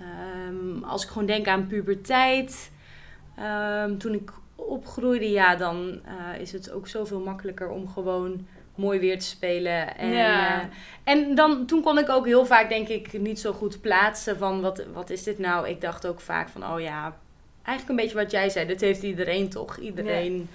[0.00, 2.70] Ehm, als ik gewoon denk aan puberteit.
[3.36, 8.98] ehm, toen ik opgroeide, ja, dan eh, is het ook zoveel makkelijker om gewoon mooi
[8.98, 9.96] weer te spelen.
[9.96, 10.68] En, Ja.
[11.04, 14.60] en dan, toen kon ik ook heel vaak, denk ik, niet zo goed plaatsen van
[14.60, 15.68] wat, wat is dit nou?
[15.68, 17.16] Ik dacht ook vaak van, oh ja,
[17.64, 18.66] eigenlijk een beetje wat jij zei.
[18.66, 19.76] Dit heeft iedereen toch?
[19.78, 20.48] Iedereen.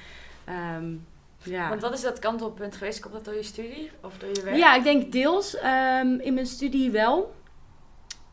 [0.46, 0.82] Ja.
[1.43, 1.70] ja.
[1.70, 3.00] Want wat is dat kantelpunt geweest?
[3.00, 4.58] Komt dat door je studie of door je werk?
[4.58, 7.36] Ja, ik denk deels ehm, in mijn studie wel.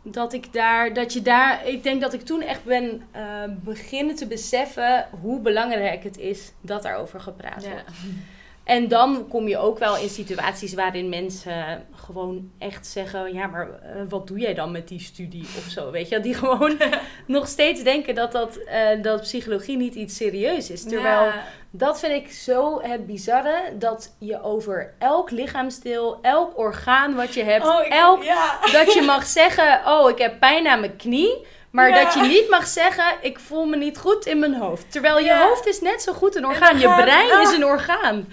[0.06, 4.14] Dat ik daar, dat je daar, ik denk dat ik toen echt ben eh, beginnen
[4.14, 7.70] te beseffen hoe belangrijk het is dat daarover gepraat Ja.
[7.70, 7.84] wordt.
[8.64, 13.68] En dan kom je ook wel in situaties waarin mensen gewoon echt zeggen: Ja, maar
[13.82, 15.90] eh, wat doe jij dan met die studie of zo?
[15.90, 16.78] Weet je, die gewoon
[17.26, 20.82] nog steeds denken dat, dat, eh, dat psychologie niet iets serieus is.
[20.82, 21.42] Terwijl Ja.
[21.70, 27.42] dat vind ik zo het bizarre dat je over elk lichaamsdeel, elk orgaan wat je
[27.42, 28.58] hebt, Oh, ik- elk ja.
[28.72, 31.46] dat je mag zeggen: Oh, ik heb pijn aan mijn knie.
[31.70, 32.04] Maar Ja.
[32.04, 34.92] dat je niet mag zeggen: Ik voel me niet goed in mijn hoofd.
[34.92, 35.46] Terwijl je Ja.
[35.48, 36.78] hoofd is net zo goed een orgaan.
[36.78, 38.28] Je brein is een orgaan.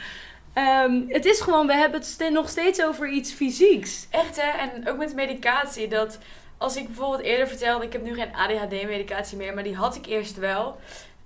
[0.53, 4.08] Ehm, het is gewoon, we hebben het nog steeds over iets fysieks.
[4.10, 5.87] Echt hè, en ook met medicatie.
[5.87, 6.17] Dat
[6.58, 10.06] als ik bijvoorbeeld eerder vertelde, ik heb nu geen ADHD-medicatie meer, maar die had ik
[10.06, 10.79] eerst wel.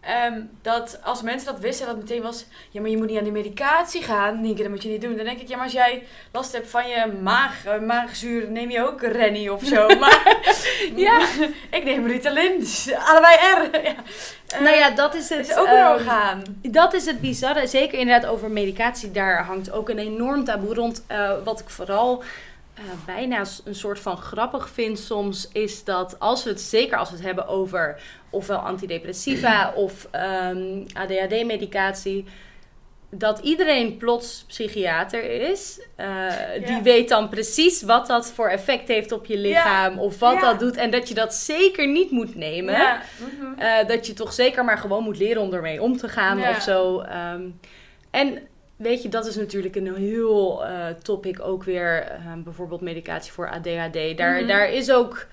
[0.06, 3.24] Ehm, dat als mensen dat wisten, dat meteen was, ja, maar je moet niet aan
[3.24, 4.42] die medicatie gaan.
[4.42, 5.16] Nienke, dat moet je niet doen.
[5.16, 8.70] Dan denk ik, ja, maar als jij last hebt van je maag, eh, maagzuur, neem
[8.70, 9.88] je ook Rennie of zo.
[10.00, 10.38] Maar
[10.96, 11.28] Ja.
[11.72, 13.70] ik neem Ritalin, dus allebei R.
[13.84, 13.96] ja.
[14.48, 16.44] Eh, nou ja, dat is het is ook een ehm, orgaan.
[16.62, 17.68] Dat is het bizarre.
[17.68, 19.12] Zeker inderdaad over medicatie.
[19.12, 21.04] Daar hangt ook een enorm taboe rond.
[21.08, 22.24] Eh, wat ik vooral
[22.76, 25.50] eh, bijna een soort van grappig vind soms...
[25.52, 28.02] is dat als we het, zeker als we het hebben over...
[28.30, 32.26] ofwel antidepressiva of ehm, ADHD-medicatie...
[33.10, 35.80] dat iedereen plots psychiater is.
[35.96, 36.28] Eh.
[36.66, 40.00] Die weet dan precies wat dat voor effect heeft op je lichaam.
[40.00, 40.76] Of wat dat doet.
[40.76, 42.74] En dat je dat zeker niet moet nemen.
[43.18, 43.60] Mhm.
[43.60, 46.62] Eh, dat je toch zeker maar gewoon moet leren om ermee om te gaan of
[46.62, 47.00] zo.
[47.00, 47.44] Ehm,
[48.12, 52.02] en weet je, dat is natuurlijk een heel eh, topic ook weer.
[52.02, 54.18] ehm, bijvoorbeeld medicatie voor ADHD.
[54.18, 54.48] Daar, Mhm.
[54.48, 55.28] daar is ook...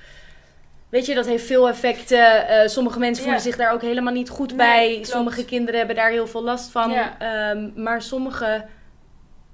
[0.89, 2.49] Weet je, dat heeft veel effecten.
[2.49, 3.31] Eh, sommige mensen Ja.
[3.31, 4.91] voelen zich daar ook helemaal niet goed Nee, bij.
[4.93, 5.09] klopt.
[5.09, 6.91] Sommige kinderen hebben daar heel veel last van.
[6.91, 7.17] Ja.
[7.19, 8.65] Ehm, maar sommige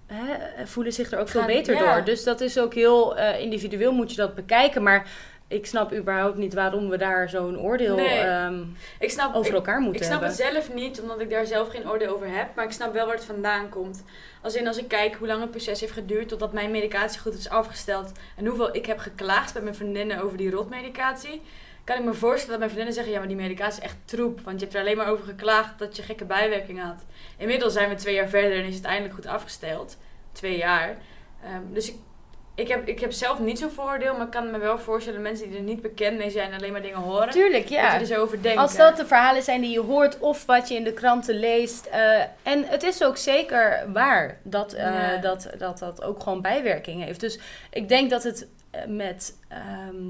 [0.07, 1.95] hè, voelen zich er ook veel beter ja.
[1.95, 2.05] door.
[2.05, 4.83] Dus dat is ook heel eh, individueel moet je dat bekijken.
[4.83, 5.07] Maar
[5.49, 8.19] ik snap überhaupt niet waarom we daar zo'n oordeel Nee.
[8.19, 8.63] ehm,
[8.99, 10.37] Ik snap, over elkaar moeten ik snap hebben.
[10.39, 12.55] het zelf niet, omdat ik daar zelf geen oordeel over heb.
[12.55, 14.05] Maar ik snap wel waar het vandaan komt.
[14.43, 17.35] Als in, als ik kijk hoe lang het proces heeft geduurd totdat mijn medicatie goed
[17.35, 18.13] is afgesteld.
[18.37, 21.43] En hoeveel ik heb geklaagd bij mijn vriendinnen over die rotmedicatie.
[21.85, 24.41] Kan ik me voorstellen dat mijn vriendinnen zeggen, ja maar die medicatie is echt troep.
[24.41, 27.05] Want je hebt er alleen maar over geklaagd dat je gekke bijwerkingen had.
[27.37, 29.97] Inmiddels zijn we twee jaar verder en is het eindelijk goed afgesteld.
[30.33, 30.97] Twee jaar.
[31.43, 31.97] Ehm, dus ik,
[32.59, 35.49] ik, heb, ik heb zelf niet zo'n vooroordeel, maar ik kan me wel voorstellen mensen
[35.49, 37.31] die er niet bekend mee zijn en alleen maar dingen horen.
[37.31, 37.91] Tuurlijk, Dat ja.
[37.91, 38.57] die er zo over.
[38.57, 41.87] Als dat de verhalen zijn die je hoort of wat je in de kranten leest.
[41.87, 45.17] eh, en het is ook zeker waar dat, eh, Ja.
[45.17, 47.21] dat, dat dat ook gewoon bijwerking heeft.
[47.21, 47.39] Dus
[47.71, 50.07] ik denk dat het eh, met ehm,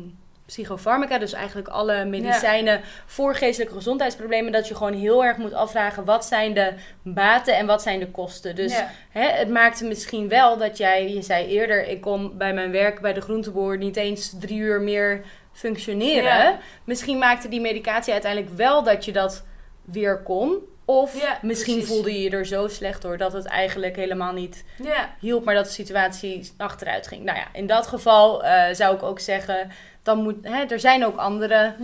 [0.48, 6.04] psychofarmaca, dus eigenlijk alle medicijnen voor geestelijke gezondheidsproblemen, dat je gewoon heel erg moet afvragen
[6.04, 6.72] wat zijn de
[7.02, 8.54] baten en wat zijn de kosten.
[8.56, 8.90] Dus Ja.
[9.10, 13.00] Hè, het maakte misschien wel dat jij, je zei eerder, ik kon bij mijn werk
[13.00, 16.22] bij de groenteboer niet eens drie uur meer functioneren.
[16.22, 16.58] Ja.
[16.84, 19.44] Misschien maakte die medicatie uiteindelijk wel dat je dat
[19.84, 20.58] weer kon.
[20.90, 21.94] Of Ja, misschien precies.
[21.94, 25.54] voelde je je er zo slecht door dat het eigenlijk helemaal niet Ja, hielp, maar
[25.54, 27.24] dat de situatie achteruit ging.
[27.24, 29.70] Nou ja, in dat geval eh, zou ik ook zeggen,
[30.02, 31.74] dan moet, hè, er zijn ook andere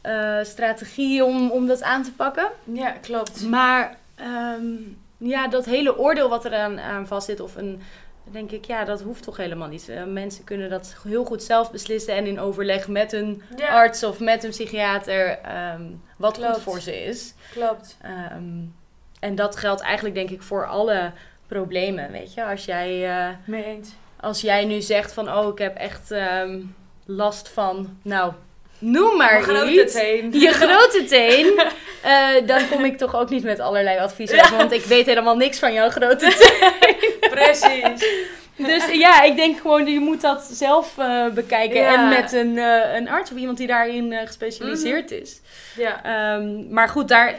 [0.00, 2.48] eh, strategieën om, om dat aan te pakken.
[2.64, 3.42] ja klopt.
[3.48, 4.72] Maar ehm,
[5.16, 7.82] ja, dat hele oordeel wat er aan, aan vast zit, of een,
[8.30, 9.88] denk ik, ja, dat hoeft toch helemaal niet.
[9.88, 14.02] Eh, mensen kunnen dat heel goed zelf beslissen en in overleg met een Ja, arts
[14.04, 15.82] of met een psychiater, ehm,
[16.16, 16.52] wat Klopt.
[16.54, 17.34] goed voor ze is.
[17.52, 17.96] klopt.
[18.02, 18.58] Ehm,
[19.20, 21.12] en dat geldt eigenlijk, denk ik, voor alle
[21.46, 22.10] problemen.
[22.10, 23.90] Weet je, als jij, eh, Mee eens.
[24.20, 26.60] als jij nu zegt van, oh, ik heb echt ehm,
[27.04, 28.32] last van, nou,
[28.84, 29.92] noem maar Mijn grote iets.
[29.92, 30.32] teen.
[30.32, 31.52] Je grote teen.
[32.04, 34.04] Eh, dan kom ik toch ook niet met allerlei Ja.
[34.04, 37.30] over, want ik weet helemaal niks van jouw grote teen.
[37.34, 38.08] Precies.
[38.56, 41.80] Dus ja, ik denk gewoon, je moet dat zelf eh, bekijken.
[41.80, 41.94] Ja.
[41.94, 45.40] En met een, eh, een arts of iemand die daarin gespecialiseerd is.
[45.76, 46.00] Ja.
[46.04, 47.34] Ehm, maar goed, daar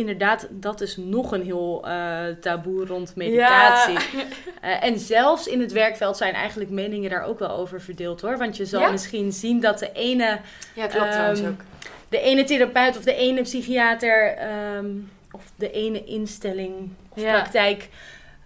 [0.00, 3.92] inderdaad, dat is nog een heel eh, taboe rond meditatie.
[3.92, 4.24] Ja.
[4.60, 8.38] Eh, en zelfs in het werkveld zijn eigenlijk meningen daar ook wel over verdeeld hoor.
[8.38, 8.90] Want je zal Ja?
[8.90, 10.38] misschien zien dat de ene
[10.74, 11.60] ja, klopt trouwens Ehm, ook.
[12.08, 14.86] de ene therapeut of de ene psychiater ehm,
[15.30, 16.74] of de ene instelling
[17.08, 17.32] of Ja.
[17.32, 17.88] praktijk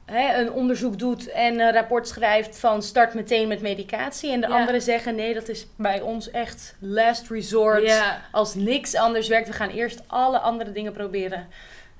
[0.04, 4.32] hè, een onderzoek doet en een rapport schrijft van start meteen met medicatie.
[4.32, 4.58] En de Ja.
[4.58, 7.82] anderen zeggen nee, dat is bij ons echt last resort.
[7.82, 8.20] Ja.
[8.30, 11.46] Als niks anders werkt, we gaan eerst alle andere dingen proberen.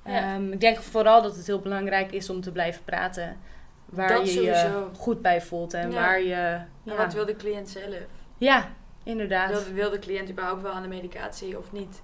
[0.07, 0.13] Ja.
[0.35, 3.37] Ehm, ik denk vooral dat het heel belangrijk is om te blijven praten.
[3.85, 4.91] Waar Dat je je sowieso.
[4.97, 5.97] goed bij voelt en Ja.
[6.01, 6.59] waar je...
[6.83, 7.95] Wat wil de cliënt zelf?
[8.39, 8.69] ja
[9.05, 9.51] inderdaad.
[9.51, 12.03] Wil, wil de cliënt überhaupt wel aan de medicatie of niet?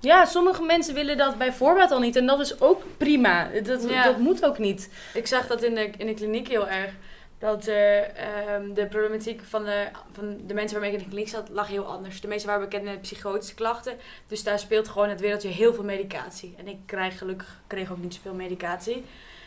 [0.00, 2.16] Ja, sommige mensen willen dat bij voorbaat al niet.
[2.16, 3.48] En dat is ook prima.
[3.62, 4.04] Dat, Ja.
[4.04, 4.90] dat moet ook niet.
[5.14, 6.92] Ik zag dat in de, in de kliniek heel erg.
[7.38, 11.28] Dat er, ehm, de problematiek van de, van de mensen waarmee ik in de kliniek
[11.30, 12.20] zat, lag heel anders.
[12.20, 13.96] De meeste waren bekend met psychotische klachten.
[14.26, 16.54] Dus daar speelt gewoon het wereldje heel veel medicatie.
[16.58, 19.04] En ik krijg gelukkig kreeg ook niet zoveel medicatie.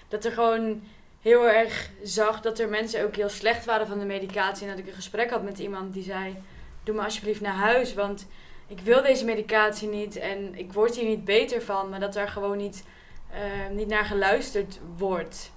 [0.08, 0.82] Dat er gewoon
[1.22, 4.64] heel erg zag dat er mensen ook heel slecht waren van de medicatie.
[4.68, 6.36] En dat ik een gesprek had met iemand die zei:
[6.84, 8.28] Doe me alsjeblieft naar huis, want
[8.72, 10.16] ik wil deze medicatie niet.
[10.16, 11.90] En ik word hier niet beter van.
[11.90, 12.84] Maar dat daar gewoon niet,
[13.34, 15.52] eh, niet naar geluisterd wordt.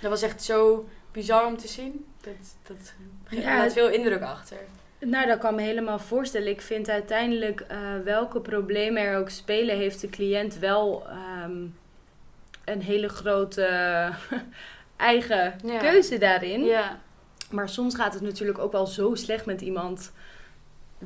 [0.00, 2.06] Dat was echt zo bizar om te zien.
[2.20, 2.34] Dat,
[2.66, 2.92] dat
[3.28, 4.56] Ja, laat veel indruk achter.
[4.98, 6.48] Nou, dat kan me helemaal voorstellen.
[6.48, 11.66] Ik vind uiteindelijk eh, welke problemen er ook spelen, heeft de cliënt wel ehm,
[12.64, 13.68] een hele grote
[14.96, 15.78] eigen Ja.
[15.78, 16.64] keuze daarin.
[16.64, 17.00] Ja.
[17.50, 20.12] Maar soms gaat het natuurlijk ook wel zo slecht met iemand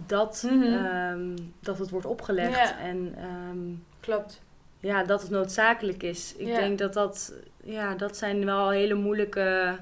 [0.07, 0.63] dat, Mhm.
[0.85, 2.57] ehm, dat het wordt opgelegd.
[2.59, 2.79] Ja.
[2.79, 3.59] En ehm,
[4.01, 4.41] Klopt.
[4.81, 6.35] ja, dat het noodzakelijk is.
[6.37, 6.57] Ik Ja.
[6.57, 7.33] denk dat dat,
[7.65, 9.77] ja, dat zijn wel hele moeilijke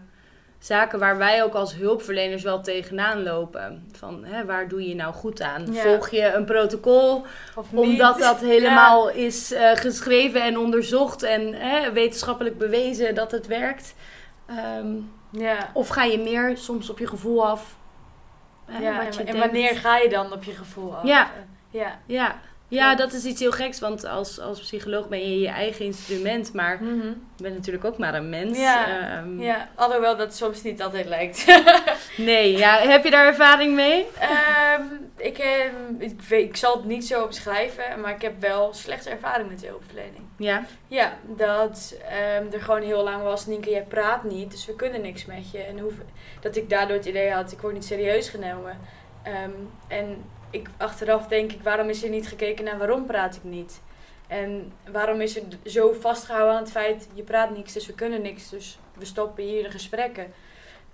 [0.59, 3.87] zaken waar wij ook als hulpverleners wel tegenaan lopen.
[3.93, 5.73] Van, hè, waar doe je nou goed aan?
[5.73, 5.83] Ja.
[5.83, 7.25] Volg je een protocol
[7.57, 13.47] Of omdat dat helemaal is eh, geschreven en onderzocht en hè, wetenschappelijk bewezen dat het
[13.47, 13.95] werkt?
[14.47, 14.87] Ehm,
[15.31, 15.71] Ja.
[15.73, 17.77] of ga je meer soms op je gevoel af?
[18.67, 19.05] Hè, ja.
[19.05, 19.47] wat je En, en denkt?
[19.53, 21.05] wanneer ga je dan op je gevoel af?
[21.05, 21.31] Ja.
[21.71, 21.99] Ja.
[22.07, 22.41] Ja,
[22.75, 26.53] Ja, dat is iets heel geks, want als, als psycholoog ben je je eigen instrument,
[26.53, 27.07] maar Mhm.
[27.37, 28.59] je bent natuurlijk ook maar een mens.
[28.59, 31.45] Ja, Ja, alhoewel dat soms niet altijd lijkt.
[32.17, 34.07] Nee, ja, heb je daar ervaring mee?
[34.19, 34.83] Ehm,
[35.17, 39.11] ik, ehm, ik, weet, ik zal het niet zo beschrijven, maar ik heb wel slechte
[39.11, 40.23] ervaring met de hulpverlening.
[40.37, 40.65] Ja.
[40.89, 41.97] Ja, dat
[42.53, 45.59] er gewoon heel lang was, Nienke, jij praat niet, dus we kunnen niks met je.
[45.59, 45.79] En
[46.41, 48.79] dat ik daardoor het idee had, ik word niet serieus genomen.
[49.89, 53.81] En ik, achteraf denk ik, waarom is er niet gekeken naar waarom praat ik niet?
[54.27, 58.23] En waarom is er zo vastgehouden aan het feit, je praat niks, dus we kunnen
[58.23, 60.33] niks, dus we stoppen hier de gesprekken.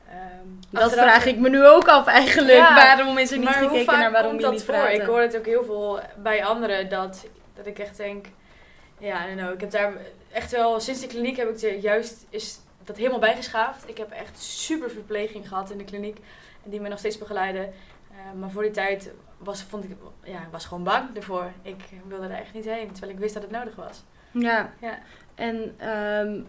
[0.09, 0.19] Ehm,
[0.71, 2.57] Dat achteraf- vraag ik me nu ook af eigenlijk.
[2.57, 4.75] Ja, waarom is er niet gekeken naar waarom je dat niet voor?
[4.75, 4.93] praat?
[4.93, 8.27] Ik hoor het ook heel veel bij anderen dat, dat ik echt denk,
[8.99, 9.93] ja, know, ik heb daar
[10.33, 13.89] echt wel, sinds de kliniek heb ik er juist is dat helemaal bijgeschaafd.
[13.89, 16.17] Ik heb echt super verpleging gehad in de kliniek
[16.65, 17.63] en die me nog steeds begeleiden.
[18.11, 19.91] Eh, maar voor die tijd was, vond ik,
[20.23, 21.53] ja, was gewoon bang ervoor.
[21.63, 24.03] Ik wilde er echt niet heen, terwijl ik wist dat het nodig was.
[24.31, 24.73] Ja.
[24.81, 24.99] Ja.
[25.35, 26.41] En ehm,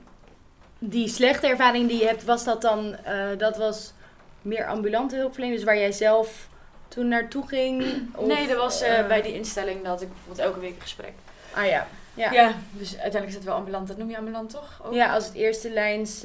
[0.80, 3.94] die slechte ervaring die je hebt, was dat dan, eh, dat was
[4.42, 6.48] meer ambulante hulpverlening, dus waar jij zelf
[6.88, 7.84] toen naartoe ging?
[8.16, 10.82] Of, nee, dat was eh, eh, bij die instelling dat ik bijvoorbeeld elke week een
[10.82, 11.14] gesprek.
[11.54, 11.88] Ah ja.
[12.14, 12.32] Ja.
[12.32, 12.54] Ja.
[12.72, 13.88] dus uiteindelijk is het wel ambulant.
[13.88, 14.82] Dat noem je ambulant toch?
[14.84, 14.94] Ook?
[14.94, 16.24] Ja, als het eerste lijns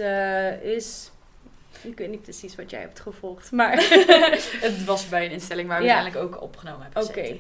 [0.62, 1.10] is.
[1.84, 3.72] Ik weet niet precies wat jij hebt gevolgd, maar.
[4.60, 5.94] het was bij een instelling waar we Ja.
[5.94, 7.36] uiteindelijk ook opgenomen hebben Oké.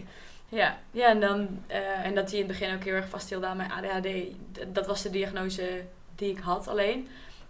[0.48, 3.44] Ja, ja en, dan, eh, en dat hij in het begin ook heel erg vasthield
[3.44, 4.08] aan mijn ADHD.
[4.74, 5.84] Dat was de diagnose
[6.14, 7.08] die ik had alleen.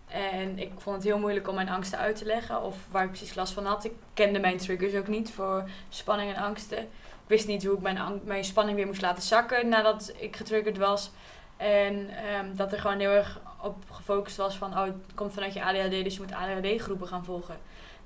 [0.09, 3.11] En ik vond het heel moeilijk om mijn angsten uit te leggen of waar ik
[3.11, 3.85] precies last van had.
[3.85, 6.79] Ik kende mijn triggers ook niet voor spanning en angsten.
[6.79, 10.79] Ik wist niet hoe ik mijn, mijn spanning weer moest laten zakken nadat ik getriggerd
[10.79, 11.11] was.
[11.57, 15.55] En ehm, dat er gewoon heel erg op gefocust was van, oh, het komt vanuit
[15.55, 17.57] je ADHD, dus je moet ADHD-groepen gaan volgen.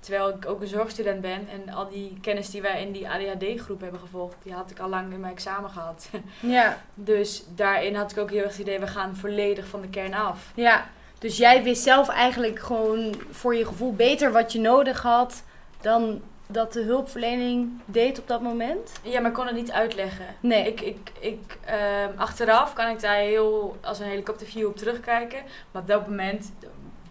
[0.00, 3.80] Terwijl ik ook een zorgstudent ben en al die kennis die wij in die ADHD-groep
[3.80, 6.09] hebben gevolgd, die had ik al lang in mijn examen gehad.
[6.40, 9.88] ja, Dus daarin had ik ook heel erg het idee, we gaan volledig van de
[9.88, 10.52] kern af.
[10.54, 10.86] ja.
[11.18, 15.42] Dus jij wist zelf eigenlijk gewoon voor je gevoel beter wat je nodig had
[15.80, 18.92] dan dat de hulpverlening deed op dat moment?
[19.03, 20.24] Ja, maar ik kon het niet uitleggen.
[20.40, 20.66] Nee.
[20.66, 25.38] Ik, ik, ik, ehm, achteraf kan ik daar heel als een helikopterview op terugkijken.
[25.70, 26.53] Maar op dat moment,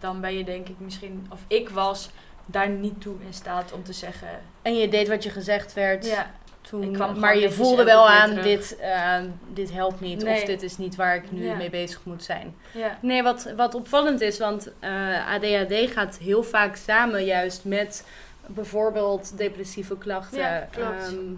[0.00, 2.10] dan ben je denk ik misschien, of ik was
[2.46, 4.28] daar niet toe in staat om te zeggen.
[4.62, 6.30] En je deed wat je gezegd werd Ja,
[6.60, 7.18] toen.
[7.18, 8.44] maar je voelde wel aan, terug.
[8.44, 9.14] dit, eh,
[9.52, 10.24] dit helpt niet.
[10.24, 11.54] Of dit is niet waar ik nu Ja.
[11.54, 12.54] mee bezig moet zijn.
[12.72, 12.98] ja.
[13.02, 18.04] Nee, wat, wat opvallend is, want eh, ADHD gaat heel vaak samen juist met
[18.48, 20.38] bijvoorbeeld depressieve klachten.
[20.38, 21.06] Ja, klopt.
[21.06, 21.32] Ehm,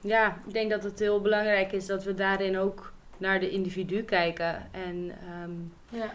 [0.00, 4.02] ja, ik denk dat het heel belangrijk is dat we daarin ook naar de individu
[4.02, 4.68] kijken.
[4.70, 6.14] En ehm, ja.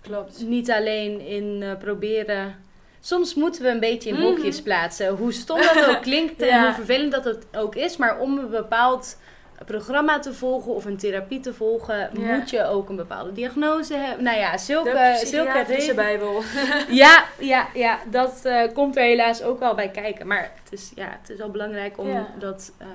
[0.00, 0.42] Klopt.
[0.46, 2.54] niet alleen in eh, proberen.
[3.00, 5.08] Soms moeten we een beetje in hokjes plaatsen.
[5.16, 6.64] Hoe stom dat ook klinkt en Ja.
[6.64, 7.96] hoe vervelend dat het ook is.
[7.96, 9.18] Maar om een bepaald
[9.66, 12.36] programma te volgen of een therapie te volgen, Ja.
[12.36, 14.24] moet je ook een bepaalde diagnose hebben.
[14.24, 14.90] Nou ja, zulke,
[15.20, 16.42] De zulke bijbel.
[16.90, 20.26] Ja, ja, ja, dat eh, komt er helaas ook wel bij kijken.
[20.26, 22.26] Maar het is, ja, het is wel belangrijk om Ja.
[22.38, 22.86] dat eh,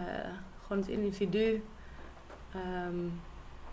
[0.63, 1.63] gewoon het individu
[2.53, 2.95] ehm,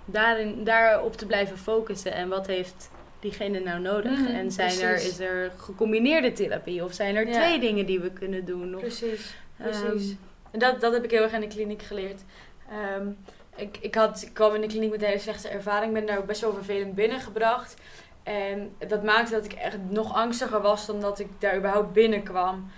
[0.05, 2.13] daarin, daarop te blijven focussen.
[2.13, 4.19] En wat heeft diegene nou nodig?
[4.19, 5.11] Mhm, en zijn er, precies.
[5.11, 6.85] is er gecombineerde therapie?
[6.85, 7.33] Of zijn er Ja.
[7.33, 8.75] twee dingen die we kunnen doen?
[8.75, 9.35] Of, Precies.
[9.57, 9.83] Precies.
[9.85, 10.17] ehm,
[10.51, 12.23] En dat, dat heb ik heel erg in de kliniek geleerd.
[12.71, 13.09] Ehm,
[13.57, 15.93] ik, ik, had, ik kwam in de kliniek met een hele slechte ervaring.
[15.93, 17.77] ben daar ook best wel vervelend binnengebracht.
[18.23, 22.71] En dat maakte dat ik echt nog angstiger was dan dat ik daar überhaupt binnenkwam.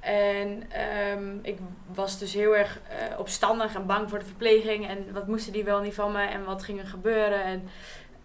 [0.00, 1.58] En ehm, ik
[1.94, 4.88] was dus heel erg eh, opstandig en bang voor de verpleging.
[4.88, 7.44] En wat moesten die wel niet van me en wat ging er gebeuren.
[7.44, 7.68] En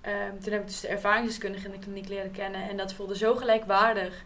[0.02, 2.70] ehm, toen heb ik dus de ervaringsdeskundige in de kliniek leren kennen.
[2.70, 4.24] En dat voelde zo gelijkwaardig.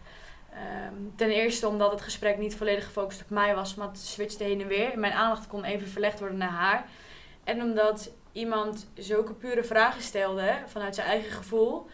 [0.54, 4.44] Ehm, ten eerste omdat het gesprek niet volledig gefocust op mij was, maar het switchte
[4.44, 4.98] heen en weer.
[4.98, 6.84] Mijn aandacht kon even verlegd worden naar haar.
[7.44, 11.86] En omdat iemand zulke pure vragen stelde vanuit zijn eigen gevoel,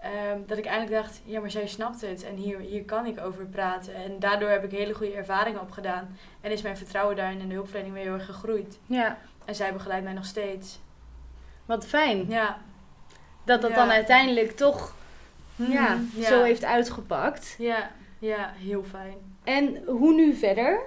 [0.00, 3.20] ehm, dat ik eindelijk dacht, ja maar zij snapt het en hier, hier kan ik
[3.20, 3.94] over praten.
[3.94, 6.16] En daardoor heb ik hele goede ervaringen opgedaan.
[6.40, 8.78] En is mijn vertrouwen daarin in de hulpverlening weer heel erg gegroeid.
[8.86, 10.78] ja, En zij begeleidt mij nog steeds.
[11.66, 12.26] wat fijn.
[12.28, 12.58] Ja.
[13.44, 13.76] Dat dat Ja.
[13.76, 14.94] dan uiteindelijk toch
[15.56, 17.54] ja, Mhm, zo heeft uitgepakt.
[17.58, 17.90] Ja,
[18.20, 19.14] ja, heel fijn.
[19.44, 20.80] En hoe nu verder?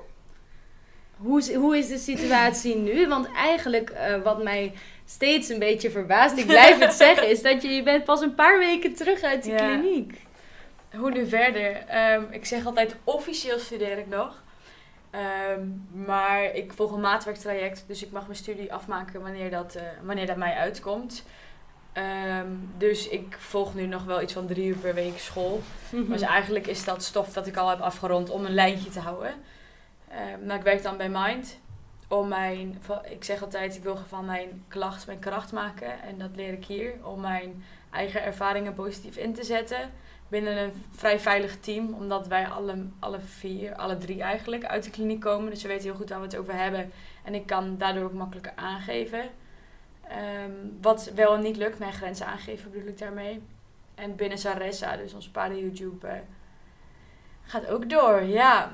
[1.17, 3.07] Hoe is, hoe is de situatie nu?
[3.07, 4.73] Want eigenlijk, eh, wat mij
[5.05, 8.36] steeds een beetje verbaast, ik blijf het zeggen, is dat je, je bent pas een
[8.36, 9.57] paar weken terug uit de Ja.
[9.57, 10.21] kliniek.
[10.95, 11.75] Hoe nu verder?
[11.88, 14.41] Ehm, ik zeg altijd, officieel studeer ik nog.
[15.11, 15.61] Ehm,
[16.05, 20.25] maar ik volg een maatwerktraject, dus ik mag mijn studie afmaken wanneer dat, eh, wanneer
[20.25, 21.23] dat mij uitkomt.
[21.93, 25.61] Ehm, dus ik volg nu nog wel iets van drie uur per week school.
[25.89, 26.11] Mhm.
[26.11, 29.33] Dus eigenlijk is dat stof dat ik al heb afgerond om een lijntje te houden.
[30.09, 31.61] Ehm, nou, ik werk dan bij Mind.
[32.07, 36.01] om mijn, ik zeg altijd, ik wil van mijn klacht mijn kracht maken.
[36.01, 39.91] En dat leer ik hier, om mijn eigen ervaringen positief in te zetten.
[40.27, 44.89] Binnen een vrij veilig team, omdat wij alle, alle vier, alle drie eigenlijk, uit de
[44.89, 45.49] kliniek komen.
[45.49, 46.91] Dus we weten heel goed waar we het over hebben.
[47.23, 49.29] En ik kan daardoor ook makkelijker aangeven.
[50.14, 50.51] Ehm,
[50.82, 53.41] wat wel en niet lukt, mijn grenzen aangeven bedoel ik daarmee.
[53.95, 56.14] En binnen Saressa, dus ons paarden-YouTube, eh,
[57.43, 58.22] gaat ook door.
[58.24, 58.72] Ja,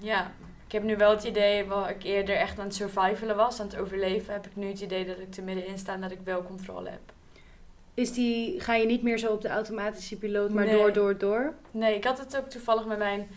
[0.00, 0.32] ja.
[0.66, 3.66] Ik heb nu wel het idee, waar ik eerder echt aan het survivalen was, aan
[3.66, 6.20] het overleven, heb ik nu het idee dat ik er middenin sta en dat ik
[6.24, 7.12] wel controle heb.
[7.94, 10.76] Is die, ga je niet meer zo op de automatische piloot, maar Nee.
[10.76, 11.54] door, door, door?
[11.70, 13.28] Nee, ik had het ook toevallig met mijn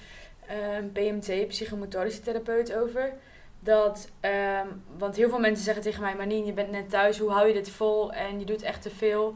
[0.47, 3.13] ehm, PMT, psychomotorische therapeut, over.
[3.59, 7.31] Dat, ehm, want heel veel mensen zeggen tegen mij, Manien, je bent net thuis, hoe
[7.31, 8.13] hou je dit vol?
[8.13, 9.35] En je doet echt te veel.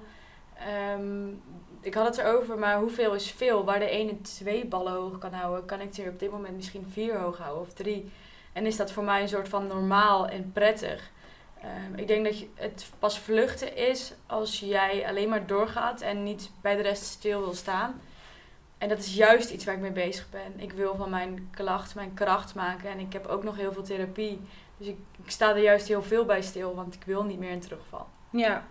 [0.57, 1.27] Ehm,
[1.81, 3.63] ik had het erover, maar hoeveel is veel?
[3.65, 6.85] Waar de ene twee ballen hoog kan houden, kan ik er op dit moment misschien
[6.89, 8.11] vier hoog houden of drie.
[8.53, 11.11] En is dat voor mij een soort van normaal en prettig.
[11.61, 16.51] Ehm, ik denk dat het pas vluchten is als jij alleen maar doorgaat en niet
[16.61, 18.01] bij de rest stil wil staan.
[18.81, 20.53] En dat is juist iets waar ik mee bezig ben.
[20.55, 22.89] Ik wil van mijn klacht mijn kracht maken.
[22.89, 24.41] En ik heb ook nog heel veel therapie.
[24.77, 27.51] Dus ik, ik sta er juist heel veel bij stil, want ik wil niet meer
[27.51, 28.07] in terugval.
[28.29, 28.67] Ja.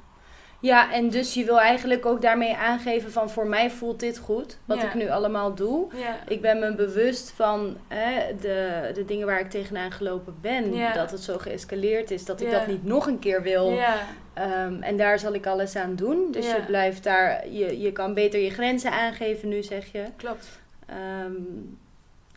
[0.60, 4.58] Ja, en dus je wil eigenlijk ook daarmee aangeven van voor mij voelt dit goed,
[4.64, 4.86] wat Ja.
[4.86, 5.86] ik nu allemaal doe.
[5.94, 10.74] Ja, Ik ben me bewust van hè, de, de dingen waar ik tegenaan gelopen ben.
[10.74, 10.92] Ja.
[10.92, 13.70] Dat het zo geëscaleerd is, dat ik dat niet nog een keer wil.
[13.70, 13.94] ja,
[14.34, 16.28] Ehm, en daar zal ik alles aan doen.
[16.30, 20.04] Dus je blijft daar, je, je kan beter je grenzen aangeven nu, zeg je.
[20.16, 20.58] klopt.
[20.86, 21.32] Ehm,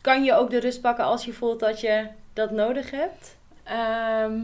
[0.01, 3.38] kan je ook de rust pakken als je voelt dat je dat nodig hebt?
[3.63, 4.39] Ehm,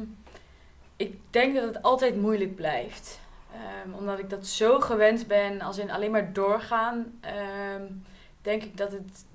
[0.95, 3.19] ik denk dat het altijd moeilijk blijft.
[3.53, 7.83] Ehm, omdat ik dat zo gewend ben, als in alleen maar doorgaan, ehm,
[8.41, 9.25] denk ik dat het...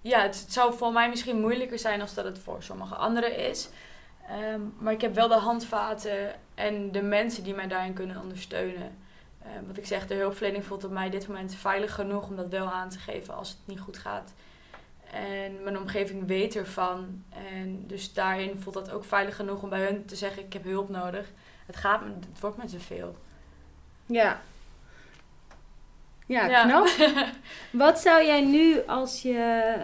[0.00, 3.68] Ja, het, zou voor mij misschien moeilijker zijn als dat het voor sommige anderen is.
[4.28, 8.96] Ehm, maar ik heb wel de handvaten en de mensen die mij daarin kunnen ondersteunen.
[9.66, 12.70] Wat ik zeg, de hulpverlening voelt op mij dit moment veilig genoeg om dat wel
[12.70, 14.32] aan te geven als het niet goed gaat.
[15.12, 17.24] En mijn omgeving weet ervan.
[17.28, 20.64] En dus daarin voelt dat ook veilig genoeg om bij hun te zeggen: Ik heb
[20.64, 21.30] hulp nodig.
[21.66, 22.00] Het, gaat,
[22.30, 23.16] het wordt me te veel.
[24.08, 24.40] Ja.
[26.26, 26.88] Ja, knap.
[27.84, 29.74] Wat zou jij nu als je.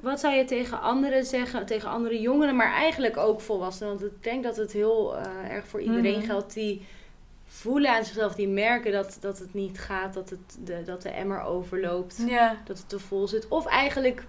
[0.00, 3.88] Wat zou je tegen anderen zeggen, tegen andere jongeren, maar eigenlijk ook volwassenen?
[3.98, 6.26] Want ik denk dat het heel eh, erg voor iedereen Mhm.
[6.26, 6.86] geldt die
[7.46, 11.08] voelen aan zichzelf, die merken dat, dat het niet gaat, dat, het de, dat de
[11.08, 13.48] emmer overloopt, Ja, dat het te vol zit.
[13.48, 14.24] Of eigenlijk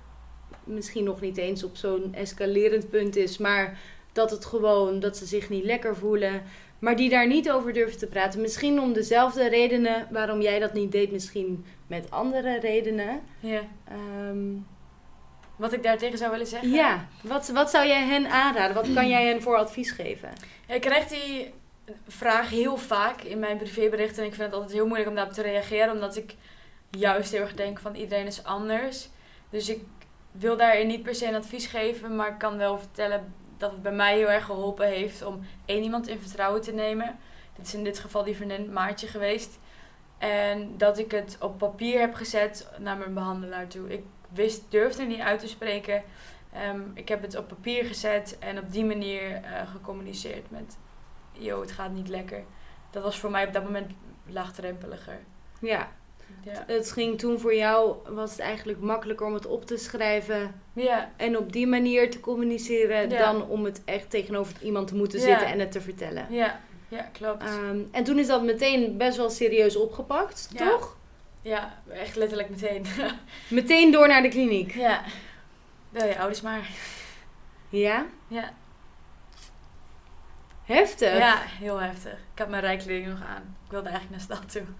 [0.63, 3.77] misschien nog niet eens op zo'n escalerend punt is, maar
[4.11, 6.43] dat het gewoon, dat ze zich niet lekker voelen.
[6.81, 8.41] Maar die daar niet over durven te praten.
[8.41, 11.11] Misschien om dezelfde redenen waarom jij dat niet deed.
[11.11, 13.21] Misschien met andere redenen.
[13.39, 13.61] ja.
[13.87, 14.39] Ehm,
[15.55, 16.69] Wat ik daartegen zou willen zeggen.
[16.69, 18.75] ja, wat, wat zou jij hen aanraden?
[18.75, 20.29] Wat kan jij hen voor advies geven?
[20.67, 21.53] Ja, ik krijg die
[22.07, 24.21] vraag heel vaak in mijn privéberichten.
[24.23, 25.93] En ik vind het altijd heel moeilijk om daarop te reageren.
[25.93, 26.35] Omdat ik
[26.89, 29.09] juist heel erg denk van iedereen is anders.
[29.49, 29.79] Dus ik
[30.31, 32.15] wil daarin niet per se een advies geven.
[32.15, 35.83] Maar ik kan wel vertellen dat het bij mij heel erg geholpen heeft om één
[35.83, 37.19] iemand in vertrouwen te nemen.
[37.55, 39.59] Dit is in dit geval die vriendin Maartje geweest.
[40.17, 43.93] En dat ik het op papier heb gezet naar mijn behandelaar toe.
[43.93, 46.03] Ik wist, durfde niet uit te spreken.
[46.53, 50.77] Ehm, ik heb het op papier gezet en op die manier eh, gecommuniceerd met...
[51.31, 52.43] Yo, het gaat niet lekker.
[52.89, 53.91] Dat was voor mij op dat moment
[54.25, 55.19] laagdrempeliger.
[55.59, 55.91] Ja,
[56.43, 56.63] Ja.
[56.67, 61.11] het ging toen voor jou, was het eigenlijk makkelijker om het op te schrijven Ja,
[61.17, 63.17] en op die manier te communiceren Ja.
[63.31, 66.25] dan om het echt tegenover iemand te moeten zitten en het te vertellen.
[66.29, 67.43] ja, ja, klopt.
[67.43, 70.97] Ehm, en toen is dat meteen best wel serieus opgepakt, toch?
[71.41, 72.85] ja, echt letterlijk meteen.
[73.47, 74.73] Meteen door naar de kliniek.
[74.75, 75.01] ja.
[75.89, 76.69] Wel je ouders maar.
[77.69, 78.05] Ja?
[78.27, 78.53] Ja.
[80.63, 81.17] Heftig.
[81.17, 82.11] ja, heel heftig.
[82.33, 83.55] Ik had mijn rijkleding nog aan.
[83.65, 84.73] Ik wilde eigenlijk naar de stad toe.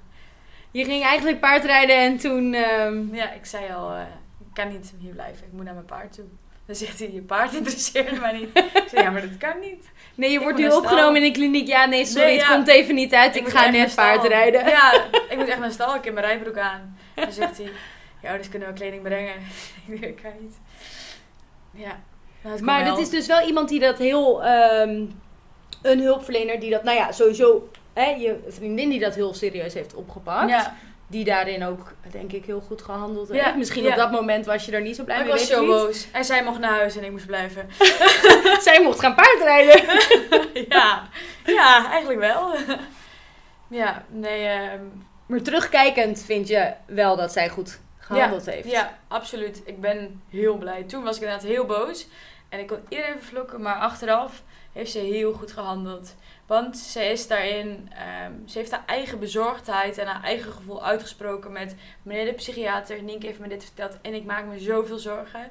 [0.72, 2.54] Je ging eigenlijk paardrijden en toen...
[2.54, 4.02] ehm, Ja, ik zei al, eh,
[4.40, 5.46] ik kan niet hier blijven.
[5.46, 6.26] Ik moet naar mijn paard toe.
[6.66, 8.50] Dan zegt hij, je paard interesseert mij niet.
[8.58, 9.90] Ik zei, ja, maar dat kan niet.
[10.16, 11.68] Nee, je Ik wordt nu opgenomen in de kliniek.
[11.68, 13.36] Ja, nee, sorry, Nee, het komt even niet uit.
[13.36, 14.68] Ik, ga net paardrijden.
[14.70, 14.94] Ja,
[15.30, 15.96] ik moet echt naar stal.
[15.96, 16.98] Ik heb mijn rijbroek aan.
[17.16, 17.72] Dan zegt hij,
[18.22, 19.34] je ouders kunnen wel kleding brengen.
[20.10, 20.58] Ik kan niet.
[21.74, 22.00] Ja.
[22.42, 22.98] Nou, Maar wel.
[23.00, 24.44] is dus wel iemand die dat heel...
[24.44, 25.06] ehm,
[25.82, 27.70] een hulpverlener die dat, nou ja, sowieso...
[27.94, 30.50] Hè, je vriendin die dat heel serieus heeft opgepakt.
[30.50, 30.76] Ja,
[31.08, 33.56] Die daarin ook, denk ik, heel goed gehandeld Ja, heeft.
[33.56, 35.42] Misschien op dat moment was je er niet zo blij maar ik mee.
[35.42, 36.08] was zo boos.
[36.12, 37.68] En zij mocht naar huis en ik moest blijven.
[38.68, 39.84] Zij mocht gaan paardrijden.
[40.70, 41.10] ja,
[41.46, 42.54] ja, eigenlijk wel.
[43.82, 44.84] ja, nee, ehm,
[45.26, 48.72] Maar terugkijkend vind je wel dat zij goed gehandeld heeft.
[48.72, 49.62] Ja, absoluut.
[49.66, 50.84] Ik ben heel blij.
[50.84, 52.08] Toen was ik inderdaad heel boos.
[52.50, 53.62] En ik kon iedereen vervloeken.
[53.62, 56.16] Maar achteraf heeft ze heel goed gehandeld.
[56.56, 61.52] Want ze is daarin, ehm, ze heeft haar eigen bezorgdheid en haar eigen gevoel uitgesproken
[61.52, 63.04] met meneer de psychiater.
[63.04, 65.50] Nienke heeft me dit verteld en ik maak me zoveel zorgen.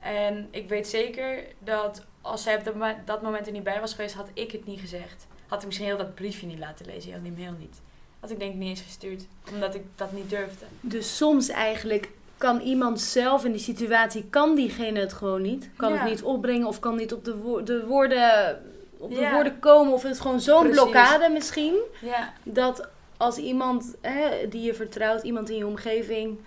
[0.00, 2.64] En ik weet zeker dat als zij op
[3.04, 5.26] dat moment, er niet bij was geweest, had ik het niet gezegd.
[5.48, 7.80] Had ik misschien heel dat briefje niet laten lezen, heel niet, heel niet.
[8.20, 10.64] Had ik denk ik niet eens gestuurd, omdat ik dat niet durfde.
[10.80, 15.70] Dus soms eigenlijk kan iemand zelf in die situatie, kan diegene het gewoon niet.
[15.76, 15.98] Kan Ja.
[15.98, 18.62] het niet opbrengen of kan niet op de, wo- de woorden,
[19.02, 19.32] op de Ja.
[19.32, 19.92] woorden komen.
[19.92, 21.74] Of het is gewoon zo'n blokkade misschien.
[22.00, 26.38] Ja, Dat als iemand hè, die je vertrouwt, iemand in je omgeving,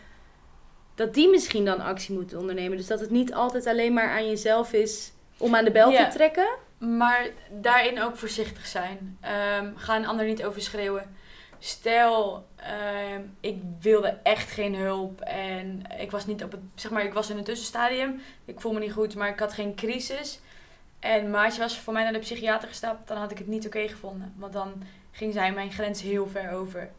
[0.96, 2.78] dat die misschien dan actie moet ondernemen.
[2.78, 6.08] Dus dat het niet altijd alleen maar aan jezelf is om aan de bel Ja.
[6.10, 6.48] te trekken.
[6.78, 9.18] maar daarin ook voorzichtig zijn.
[9.22, 11.16] Ehm, ga een ander niet overschreeuwen.
[11.60, 17.04] Stel, ehm, ik wilde echt geen hulp en ik was niet op het, zeg maar,
[17.04, 18.22] ik was in een tussenstadium.
[18.46, 20.40] Ik voel me niet goed, maar ik had geen crisis.
[21.00, 23.88] En Maatje was voor mij naar de psychiater gestapt, dan had ik het niet oké
[23.88, 24.34] gevonden.
[24.38, 26.92] Want dan ging zij mijn grens heel ver over.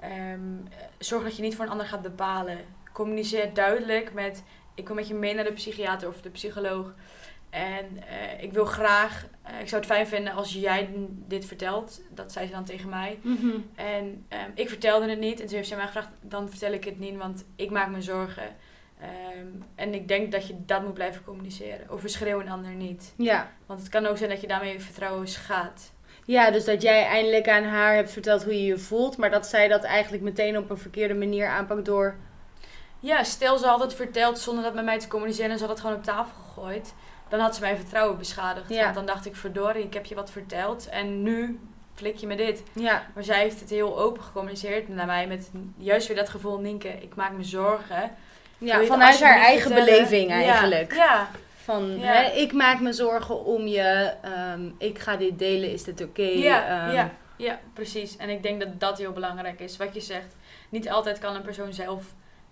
[0.00, 0.40] Ehm,
[0.98, 2.58] zorg dat je niet voor een ander gaat bepalen.
[2.92, 4.42] Communiceer duidelijk met,
[4.74, 6.94] ik kom met je mee naar de psychiater of de psycholoog.
[7.50, 10.88] En eh, ik wil graag, eh, ik zou het fijn vinden als jij
[11.26, 12.02] dit vertelt.
[12.10, 13.18] Dat zei ze dan tegen mij.
[13.74, 15.40] En ehm, ik vertelde het niet.
[15.40, 18.02] En toen heeft zij mij gevraagd, dan vertel ik het niet, want ik maak me
[18.02, 18.56] zorgen.
[19.00, 21.88] Ehm, en ik denk dat je dat moet blijven communiceren.
[21.88, 23.14] Overschreeuw een ander niet.
[23.16, 23.50] Ja.
[23.66, 25.92] Want het kan ook zijn dat je daarmee vertrouwen schaadt.
[26.24, 29.16] ja, dus dat jij eindelijk aan haar hebt verteld hoe je je voelt.
[29.16, 32.16] Maar dat zij dat eigenlijk meteen op een verkeerde manier aanpakt door...
[33.02, 35.72] Ja, stel ze had het verteld zonder dat met mij te communiceren en ze had
[35.72, 36.94] het gewoon op tafel gegooid.
[37.28, 38.68] Dan had ze mijn vertrouwen beschadigd.
[38.68, 38.82] Ja.
[38.82, 41.60] Want dan dacht ik, verdorie, ik heb je wat verteld en nu
[41.94, 42.62] flik je me dit.
[42.72, 46.58] Ja, Maar zij heeft het heel open gecommuniceerd naar mij met juist weer dat gevoel,
[46.58, 48.10] Nienke, ik maak me zorgen.
[48.60, 49.94] Ja vanuit haar eigen vertellen?
[49.94, 50.94] beleving eigenlijk.
[50.94, 51.30] Ja,
[51.62, 52.12] Van, Ja.
[52.12, 56.22] hè, ik maak me zorgen om je, ehm, ik ga dit delen, is dit oké?
[56.22, 58.16] ja, Ehm, ja, ja, precies.
[58.16, 59.76] En ik denk dat dat heel belangrijk is.
[59.76, 60.36] Wat je zegt,
[60.68, 62.04] niet altijd kan een persoon zelf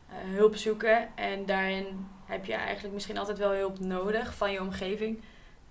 [0.09, 1.09] eh, hulp zoeken.
[1.15, 5.23] En daarin heb je eigenlijk misschien altijd wel hulp nodig van je omgeving.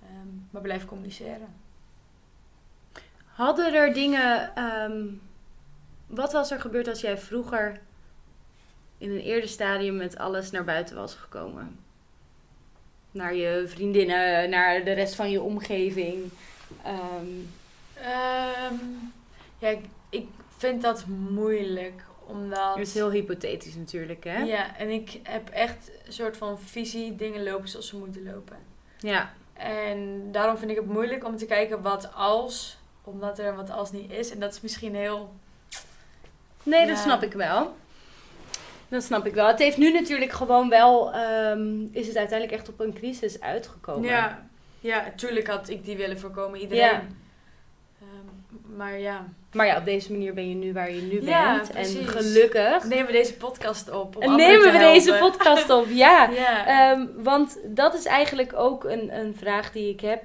[0.04, 1.56] Ehm, maar blijf communiceren.
[3.26, 4.52] Hadden er dingen,
[6.08, 7.80] wat was er gebeurd als jij vroeger
[8.98, 11.80] in een eerder stadium met alles naar buiten was gekomen?
[13.12, 16.32] Naar je vriendinnen, naar de rest van je omgeving.
[16.84, 17.26] Ehm,
[19.58, 20.28] ja, ik, ik
[20.58, 22.02] vind dat moeilijk.
[22.26, 22.76] Omdat...
[22.76, 24.38] het is heel hypothetisch natuurlijk, hè?
[24.38, 28.58] Ja, en ik heb echt een soort van visie, dingen lopen zoals ze moeten lopen.
[29.00, 29.34] Ja.
[29.54, 33.92] En daarom vind ik het moeilijk om te kijken wat als, omdat er wat als
[33.92, 34.32] niet is.
[34.32, 35.34] En dat is misschien heel...
[36.64, 37.76] Nee, dat snap ik wel.
[38.90, 39.48] Dat snap ik wel.
[39.48, 44.10] Het heeft nu natuurlijk gewoon wel, ehm, is het uiteindelijk echt op een crisis uitgekomen.
[44.10, 44.48] Ja,
[44.80, 46.84] ja, tuurlijk had ik die willen voorkomen, iedereen.
[46.84, 47.04] Ja.
[48.00, 51.56] Ehm, maar ja, Maar ja, op deze manier ben je nu waar je nu Ja,
[51.56, 51.72] bent.
[51.72, 54.16] En gelukkig nemen we deze podcast op.
[54.16, 55.88] Om nemen we deze podcast op.
[56.06, 56.30] Ja.
[56.30, 56.66] Ja.
[56.66, 60.24] Ehm, want dat is eigenlijk ook een, een vraag die ik heb.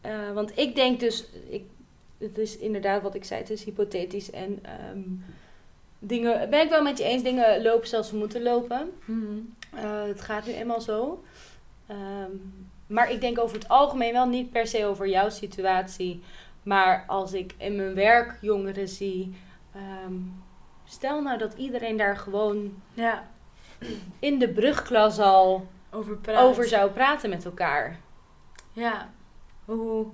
[0.00, 1.64] Eh, want ik denk dus, ik,
[2.18, 4.30] het is inderdaad wat ik zei, het is hypothetisch.
[4.30, 4.62] En
[5.98, 8.92] dingen, ben ik wel met je eens, dingen lopen zoals ze moeten lopen.
[9.04, 9.38] Mhm.
[9.74, 11.24] Eh, het gaat nu eenmaal zo.
[11.86, 12.30] Ehm,
[12.86, 16.22] maar ik denk over het algemeen wel niet per se over jouw situatie.
[16.62, 19.34] Maar als ik in mijn werk jongeren zie.
[19.74, 20.14] ehm,
[20.84, 23.28] stel nou dat iedereen daar gewoon Ja,
[24.18, 27.98] in de brugklas al over over zou praten met elkaar.
[28.72, 29.10] Ja,
[29.64, 30.06] hoe...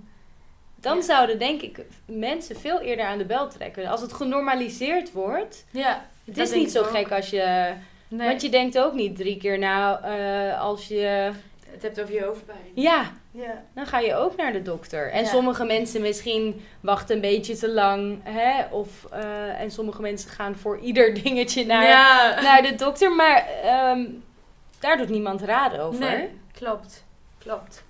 [0.82, 1.02] Dan Ja.
[1.02, 3.86] zouden denk ik mensen veel eerder aan de bel trekken.
[3.86, 5.64] Als het genormaliseerd wordt.
[5.70, 6.86] Ja, Het is niet zo ook.
[6.96, 7.72] gek als je.
[8.08, 11.30] Nee, Want je denkt ook niet drie keer na eh, als je.
[11.70, 12.58] het hebt over je hoofdpijn.
[12.74, 13.62] Ja, Ja.
[13.74, 15.10] dan ga je ook naar de dokter.
[15.10, 15.28] En Ja.
[15.28, 18.18] sommige mensen misschien wachten een beetje te lang.
[18.22, 18.64] Hè?
[18.70, 22.40] Of, eh, en sommige mensen gaan voor ieder dingetje naar, ja.
[22.42, 23.12] naar de dokter.
[23.12, 24.04] Maar ehm,
[24.78, 26.00] daar doet niemand raad over.
[26.00, 27.04] Nee, klopt.
[27.38, 27.84] Klopt.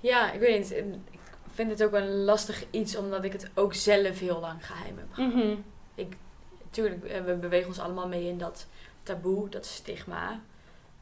[0.00, 0.82] Ja, ik weet niet.
[1.52, 4.96] Ik vind het ook een lastig iets, omdat ik het ook zelf heel lang geheim
[4.98, 5.64] heb gehouden.
[5.96, 6.06] Mhm.
[6.70, 8.66] Tuurlijk, eh, we bewegen ons allemaal mee in dat
[9.02, 10.40] taboe, dat stigma.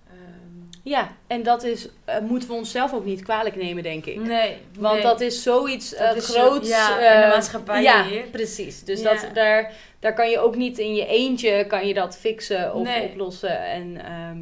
[0.06, 4.16] Ehm, Ja, en dat is, eh, moeten we onszelf ook niet kwalijk nemen, denk ik.
[4.20, 5.02] nee, Want nee.
[5.02, 6.68] dat is zoiets Dat zo- groots.
[6.68, 8.22] ja, in de maatschappij Ja, hier.
[8.22, 8.84] precies.
[8.84, 9.12] Dus Ja.
[9.14, 12.82] dat, daar, daar kan je ook niet in je eentje kan je dat fixen of
[12.86, 13.08] Nee.
[13.08, 13.62] oplossen.
[13.64, 14.38] En, ehm,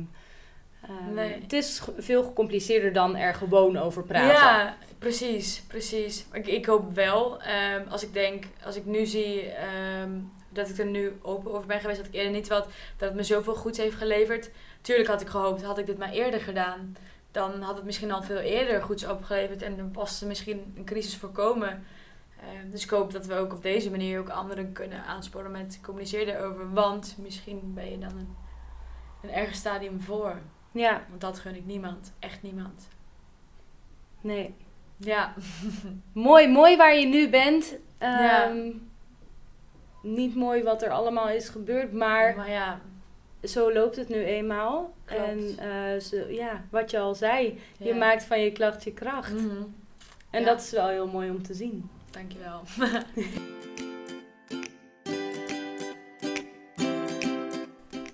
[0.89, 1.41] ehm, Nee.
[1.41, 4.29] Het is veel gecompliceerder dan er gewoon over praten.
[4.29, 6.27] Ja, precies, precies.
[6.33, 10.11] Ik, ik hoop wel, ehm, als ik denk, als ik nu zie ehm,
[10.49, 13.15] dat ik er nu open over ben geweest, dat ik eerder niet wat, dat het
[13.15, 14.51] me zoveel goeds heeft geleverd.
[14.81, 16.97] Tuurlijk had ik gehoopt, had ik dit maar eerder gedaan,
[17.31, 20.85] dan had het misschien al veel eerder goeds opgeleverd en dan was er misschien een
[20.85, 21.85] crisis voorkomen.
[22.39, 25.79] Uh, dus ik hoop dat we ook op deze manier ook anderen kunnen aansporen met
[25.83, 26.73] communiceer erover.
[26.73, 28.37] Want misschien ben je dan een,
[29.23, 30.37] een erger stadium voor.
[30.79, 31.03] Ja.
[31.09, 32.13] Want dat gun ik niemand.
[32.19, 32.89] Echt niemand.
[34.21, 34.55] Nee.
[34.97, 35.35] Ja.
[36.13, 37.77] mooi, mooi waar je nu bent.
[38.01, 38.45] Ja.
[38.45, 38.71] Ehm,
[40.03, 42.81] niet mooi wat er allemaal is gebeurd, maar, Maar ja,
[43.43, 44.95] zo loopt het nu eenmaal.
[45.05, 45.23] Klopt.
[45.23, 49.33] En eh, zo, ja, wat je al zei, je maakt van je klacht je kracht.
[49.33, 49.63] Mhm.
[50.31, 50.47] En Ja.
[50.47, 51.91] dat is wel heel mooi om te zien.
[52.11, 52.63] Dankjewel.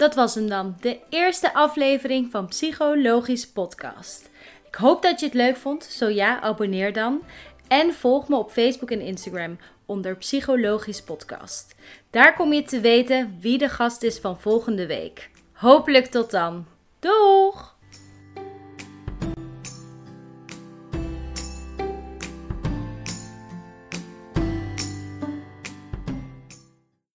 [0.04, 4.30] Dat was hem dan, de eerste aflevering van Psychologisch Podcast.
[4.66, 5.84] Ik hoop dat je het leuk vond.
[5.84, 7.22] Zo ja, abonneer dan.
[7.68, 11.74] En volg me op Facebook en Instagram onder Psychologisch Podcast.
[12.10, 15.30] Daar kom je te weten wie de gast is van volgende week.
[15.52, 16.66] Hopelijk tot dan.
[16.98, 17.73] Doeg!